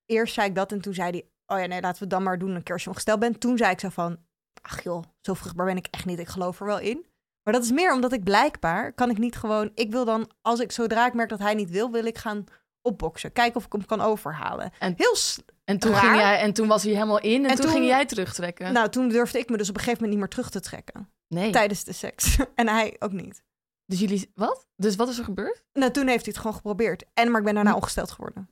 [0.06, 2.24] Eerst zei ik dat en toen zei hij, oh ja, nee, laten we het dan
[2.24, 3.40] maar doen een keer als je ongesteld bent.
[3.40, 4.20] Toen zei ik zo van,
[4.62, 6.20] ach joh, zo vruchtbaar ben ik echt niet.
[6.20, 7.06] Ik geloof er wel in.
[7.44, 10.60] Maar dat is meer omdat ik blijkbaar, kan ik niet gewoon, ik wil dan, als
[10.60, 12.44] ik, zodra ik merk dat hij niet wil, wil ik gaan
[12.82, 13.32] opboksen.
[13.32, 14.72] Kijken of ik hem kan overhalen.
[14.80, 15.16] En- Heel,
[15.64, 16.00] En toen, Raar.
[16.02, 18.74] ging jij, en toen was hij helemaal in en, En toen, toen- ging jij terugtrekken.
[18.74, 21.10] nou, toen durfde ik me dus op een gegeven moment niet meer terug te trekken.
[21.28, 21.52] nee.
[21.52, 22.38] Tijdens de seks.
[22.56, 23.44] en hij ook niet.
[23.86, 24.32] Dus jullie...
[24.36, 24.68] Wat?
[24.76, 25.64] Dus wat is er gebeurd?
[25.74, 27.04] Nou, toen heeft hij het gewoon geprobeerd.
[27.14, 27.76] En, maar ik ben daarna Hm.
[27.76, 28.50] ongesteld geworden.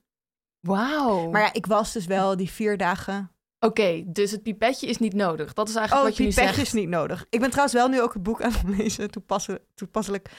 [0.59, 1.29] Wauw.
[1.29, 5.13] Maar ja, ik was dus wel die vier dagen Oké, dus het pipetje is niet
[5.13, 5.53] nodig.
[5.53, 6.67] Dat is eigenlijk Oh, wat je nu die pech zegt.
[6.67, 7.25] is niet nodig.
[7.29, 9.63] Ik ben trouwens wel nu ook het boek aan het lezen, toepasselijk.
[9.75, 10.29] toepasselijk.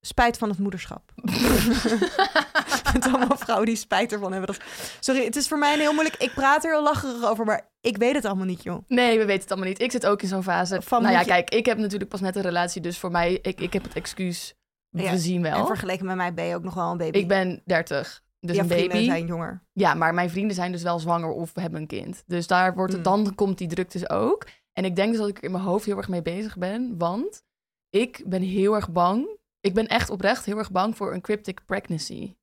[0.00, 1.12] Spijt van het moederschap.
[2.92, 4.54] Met allemaal vrouwen die spijt ervan hebben.
[4.56, 4.64] Dat...
[5.00, 6.16] Sorry, het is voor mij een heel moeilijk.
[6.16, 8.82] Ik praat er heel lacherig over, maar ik weet het allemaal niet, joh.
[8.88, 9.80] Nee, we weten het allemaal niet.
[9.80, 10.82] Ik zit ook in zo'n fase.
[10.82, 13.38] Van nou ja, je- kijk, ik heb natuurlijk pas net een relatie, dus voor mij,
[13.42, 14.54] ik, ik heb het excuus.
[14.90, 15.66] Ja, We zien En wel.
[15.66, 17.18] vergeleken met mij ben je ook nog wel een baby.
[17.18, 19.04] Ik ben 30, dus ja, een baby.
[19.04, 19.62] zijn jonger.
[19.72, 22.22] Ja, maar mijn vrienden zijn dus wel zwanger of hebben een kind.
[22.26, 23.24] Dus daar wordt het, Hmm.
[23.24, 24.46] dan komt die druk dus ook.
[24.72, 26.98] En ik denk dus dat ik er in mijn hoofd heel erg mee bezig ben.
[26.98, 27.42] Want
[27.90, 29.28] ik ben heel erg bang.
[29.60, 32.34] Ik ben echt oprecht heel erg bang voor een cryptic pregnancy.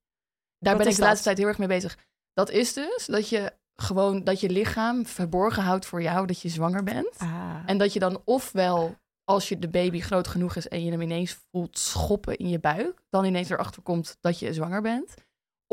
[0.58, 1.98] Daar Wat ben ik de laatste tijd heel erg mee bezig.
[2.32, 6.48] Dat is dus dat je gewoon dat je lichaam verborgen houdt voor jou dat je
[6.48, 7.18] zwanger bent.
[7.18, 7.56] Ah.
[7.66, 11.00] En dat je dan ofwel, als je de baby groot genoeg is en je hem
[11.00, 15.14] ineens voelt schoppen in je buik, dan ineens erachter komt dat je zwanger bent.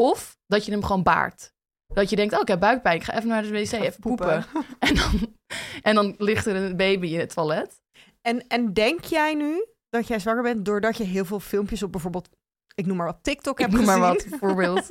[0.02, 1.54] Of dat je hem gewoon baart.
[1.94, 4.46] Dat je denkt, oh, ik heb buikpijn, ik ga even naar de wc, even poepen.
[4.80, 5.36] En, dan,
[5.82, 7.82] en dan ligt er een baby in het toilet.
[8.22, 11.92] En, en denk jij nu dat jij zwanger bent doordat je heel veel filmpjes op
[11.92, 12.30] bijvoorbeeld,
[12.76, 14.38] ik noem maar wat, TikTok Ik hebt noem maar wat, gezien?
[14.40, 14.88] voorbeeld.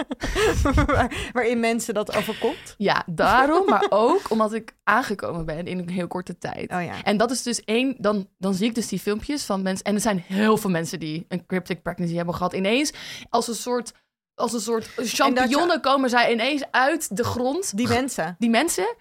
[0.87, 2.75] Waar- waarin mensen dat overkomt?
[2.79, 6.71] Ja, daarom, maar ook omdat ik aangekomen ben in een heel korte tijd.
[6.73, 7.03] Oh ja.
[7.03, 9.85] En dat is dus één, dan, dan zie ik dus die filmpjes van mensen.
[9.85, 12.53] En er zijn heel veel mensen die een cryptic pregnancy hebben gehad.
[12.53, 12.93] Ineens
[13.29, 13.93] als een soort,
[14.37, 17.77] als een soort champignonnen komen zij ineens uit de grond.
[17.77, 18.37] Die mensen.
[18.39, 18.97] Die mensen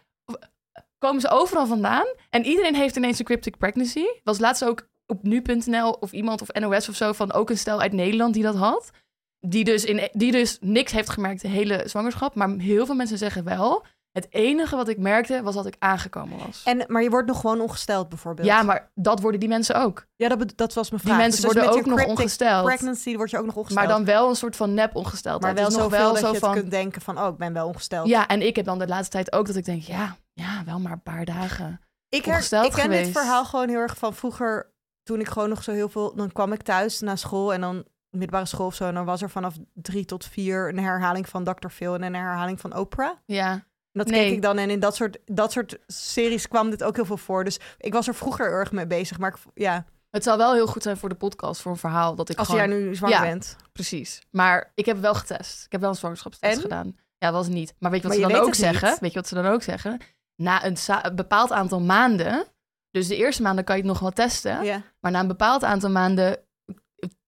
[0.97, 2.05] komen ze overal vandaan.
[2.29, 4.05] En iedereen heeft ineens een cryptic pregnancy.
[4.23, 7.81] Was laatst ook op nu.nl of iemand of NOS of zo van ook een stel
[7.81, 8.91] uit Nederland die dat had.
[9.39, 12.35] Die dus, in, die dus niks heeft gemerkt de hele zwangerschap.
[12.35, 13.85] Maar heel veel mensen zeggen wel.
[14.15, 16.61] Het enige wat ik merkte was dat ik aangekomen was.
[16.63, 18.47] En, maar je wordt nog gewoon ongesteld bijvoorbeeld.
[18.47, 20.05] Ja, maar dat worden die mensen ook.
[20.15, 21.21] Ja, dat, dat was mijn Die vraag.
[21.23, 22.65] mensen Dus worden ook nog ongesteld.
[22.65, 23.87] pregnancy word je ook nog ongesteld.
[23.87, 25.41] Maar dan wel een soort van nep ongesteld.
[25.41, 26.49] maar wel zoveel wel dat zo je van.
[26.49, 28.07] het kunt denken van, oh, ik ben wel ongesteld.
[28.07, 30.79] Ja, en ik heb dan de laatste tijd ook dat ik denk, ja, ja, wel
[30.79, 31.81] maar een paar dagen.
[32.09, 35.49] ik, her- ongesteld ik ken dit verhaal gewoon heel erg van vroeger, toen ik gewoon
[35.49, 36.15] nog zo heel veel...
[36.15, 38.87] Dan kwam ik thuis na school en dan middelbare school of zo...
[38.87, 41.67] en dan was er vanaf drie tot vier een herhaling van Dr.
[41.67, 41.93] Phil...
[41.93, 43.11] en een herhaling van Oprah.
[43.25, 43.63] Ja,
[43.99, 44.25] dat Nee.
[44.25, 47.17] keek ik dan en in dat soort, dat soort series kwam dit ook heel veel
[47.17, 47.43] voor.
[47.43, 49.19] Dus ik was er vroeger erg mee bezig.
[49.19, 52.15] Maar ik, ja, het zou wel heel goed zijn voor de podcast, voor een verhaal
[52.15, 52.69] dat ik als gewoon...
[52.69, 53.21] jij nu zwanger Ja.
[53.23, 53.55] bent.
[53.71, 54.21] Precies.
[54.31, 55.65] Maar ik heb wel getest.
[55.65, 56.61] Ik heb wel een zwangerschapstest En?
[56.61, 56.95] gedaan.
[57.17, 57.73] Ja, dat was niet.
[57.79, 58.63] Maar weet je wat Maar ze je dan ook niet.
[58.63, 58.97] zeggen?
[58.99, 60.01] Weet je wat ze dan ook zeggen?
[60.35, 62.45] Na een, bepaald aantal maanden,
[62.91, 65.89] dus de eerste maanden kan je het nog wel testen, maar na een bepaald aantal
[65.89, 66.37] maanden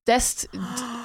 [0.03, 0.47] test,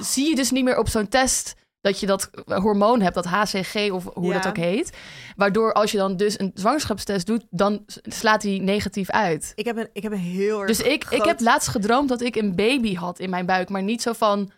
[0.01, 3.91] zie je dus niet meer op zo'n test dat je dat hormoon hebt, dat HCG
[3.91, 4.33] of hoe Ja.
[4.33, 4.97] dat ook heet.
[5.37, 9.53] Waardoor als je dan dus een zwangerschapstest doet, dan slaat die negatief uit.
[9.55, 12.21] Ik heb een, ik heb een heel erg Dus ik, ik heb laatst gedroomd dat
[12.21, 14.51] ik een baby had in mijn buik, maar niet zo van...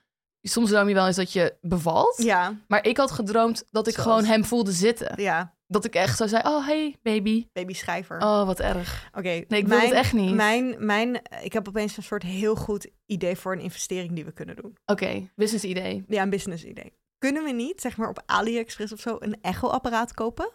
[0.46, 2.22] Soms droom je wel eens dat je bevalt.
[2.22, 4.08] Ja, Maar ik had gedroomd dat ik Zoals?
[4.08, 5.22] gewoon hem voelde zitten.
[5.22, 7.46] ja, Dat ik echt zo zei, oh hey baby.
[7.52, 8.16] baby schrijver.
[8.18, 9.08] Oh, wat erg.
[9.14, 10.34] Oké, Nee, ik wil het echt niet.
[10.34, 14.32] Mijn, mijn, ik heb opeens een soort heel goed idee voor een investering die we
[14.32, 14.76] kunnen doen.
[14.86, 16.04] Oké, business idee.
[16.08, 16.92] Ja, een business idee.
[17.18, 20.50] Kunnen we niet, zeg maar op AliExpress of zo, een echo-apparaat kopen?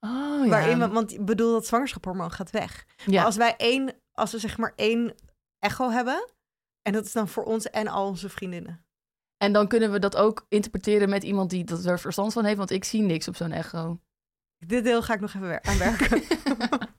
[0.00, 0.48] Oh ja.
[0.48, 2.86] Waarin we, want ik bedoel, dat zwangerschaphormoon gaat weg.
[2.96, 3.12] ja.
[3.12, 5.14] Maar als wij één, als we zeg maar één
[5.58, 6.30] echo hebben,
[6.82, 8.84] en dat is dan voor ons en al onze vriendinnen.
[9.36, 12.56] En dan kunnen we dat ook interpreteren met iemand die dat er verstand van heeft.
[12.56, 14.00] Want ik zie niks op zo'n echo.
[14.66, 16.22] Dit deel ga ik nog even aan werken.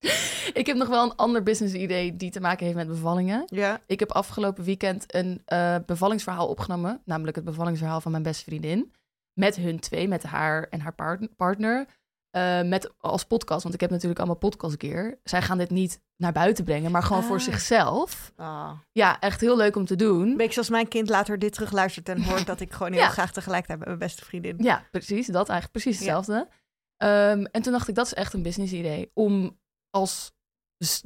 [0.60, 3.42] ik heb nog wel een ander business idee die te maken heeft met bevallingen.
[3.46, 3.80] ja.
[3.86, 7.00] Ik heb afgelopen weekend een eh, bevallingsverhaal opgenomen.
[7.04, 8.92] Namelijk het bevallingsverhaal van mijn beste vriendin.
[9.32, 11.86] Met hun twee, met haar en haar part- partner.
[12.30, 15.18] Eh, met als podcast, want ik heb natuurlijk allemaal podcastgear.
[15.24, 17.42] Zij gaan dit niet naar buiten brengen, maar gewoon voor Ah.
[17.42, 18.32] zichzelf.
[18.36, 18.70] Ah.
[18.92, 20.36] Ja, echt heel leuk om te doen.
[20.36, 23.08] Beetje zoals mijn kind later dit terugluistert en hoort dat ik gewoon heel Ja.
[23.08, 24.56] graag tegelijkertijd met mijn beste vriendin.
[24.58, 25.26] Ja, precies.
[25.26, 26.16] Dat eigenlijk precies Ja.
[26.16, 26.48] hetzelfde.
[26.96, 29.10] Ehm, en toen dacht ik, dat is echt een business idee.
[29.14, 29.58] Om
[29.90, 30.32] als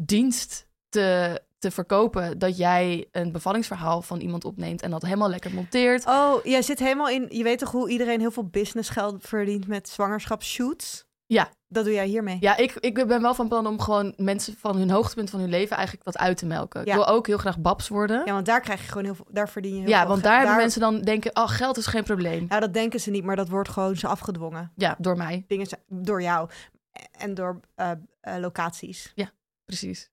[0.01, 5.55] dienst te, te verkopen dat jij een bevallingsverhaal van iemand opneemt en dat helemaal lekker
[5.55, 6.07] monteert.
[6.07, 7.27] Oh, jij zit helemaal in.
[7.31, 11.05] Je weet toch hoe iedereen heel veel businessgeld verdient met zwangerschapsshoots?
[11.27, 11.49] Ja.
[11.69, 12.37] Dat doe jij hiermee.
[12.41, 15.49] Ja, ik, ik ben wel van plan om gewoon mensen van hun hoogtepunt van hun
[15.49, 16.81] leven eigenlijk wat uit te melken.
[16.85, 16.87] Ja.
[16.87, 18.17] Ik wil ook heel graag babs worden.
[18.19, 19.27] Ja, Ja, want daar krijg je gewoon heel veel.
[19.31, 20.23] Daar verdien je heel veel want geld.
[20.23, 22.47] daar hebben mensen dan denken, oh, geld is geen probleem.
[22.49, 24.73] Ja, dat denken ze niet, maar dat wordt gewoon ze afgedwongen.
[24.77, 25.45] Ja, door mij.
[25.49, 26.49] Dingen zijn- door jou
[27.19, 27.91] en door eh,
[28.21, 29.13] eh, locaties.
[29.65, 30.11] Precies.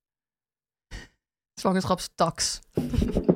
[1.53, 2.59] Zwangerschapstax.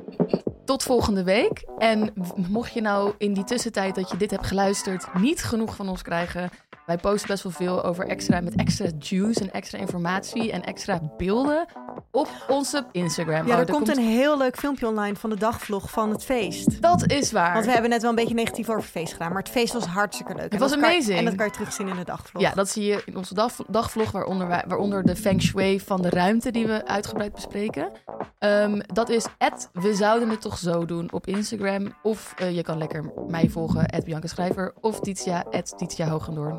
[0.66, 1.64] Tot volgende week.
[1.78, 2.12] En
[2.48, 6.02] mocht je nou in die tussentijd dat je dit hebt geluisterd niet genoeg van ons
[6.02, 6.50] krijgen.
[6.86, 11.00] Wij posten best wel veel over extra met extra juice en extra informatie en extra
[11.16, 11.66] beelden
[12.10, 13.46] op onze Instagram.
[13.46, 16.82] Ja, Oh, er komt een heel leuk filmpje online van de dagvlog van het feest.
[16.82, 17.52] Dat is waar.
[17.52, 19.72] Want we hebben net wel een beetje negatief over het feest gedaan, maar het feest
[19.72, 20.52] was hartstikke leuk.
[20.52, 21.18] En was kan amazing.
[21.18, 22.42] en dat kan je terugzien in de dagvlog.
[22.42, 26.02] Ja, dat zie je in onze dag, dagvlog, waaronder, wij, waaronder de feng shui van
[26.02, 27.90] de ruimte die we uitgebreid bespreken.
[28.38, 29.26] Ehm, dat is
[29.72, 31.94] we zouden het toch zo doen op Instagram.
[32.02, 34.74] Of eh, je kan lekker mij volgen, Bianca Schrijver.
[34.80, 35.44] Of Titia,
[35.76, 36.58] Titia Hoogendoorn.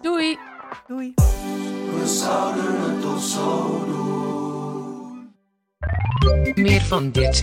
[0.00, 0.38] Doei!
[0.86, 1.14] Doei.
[6.54, 7.42] Meer van dit.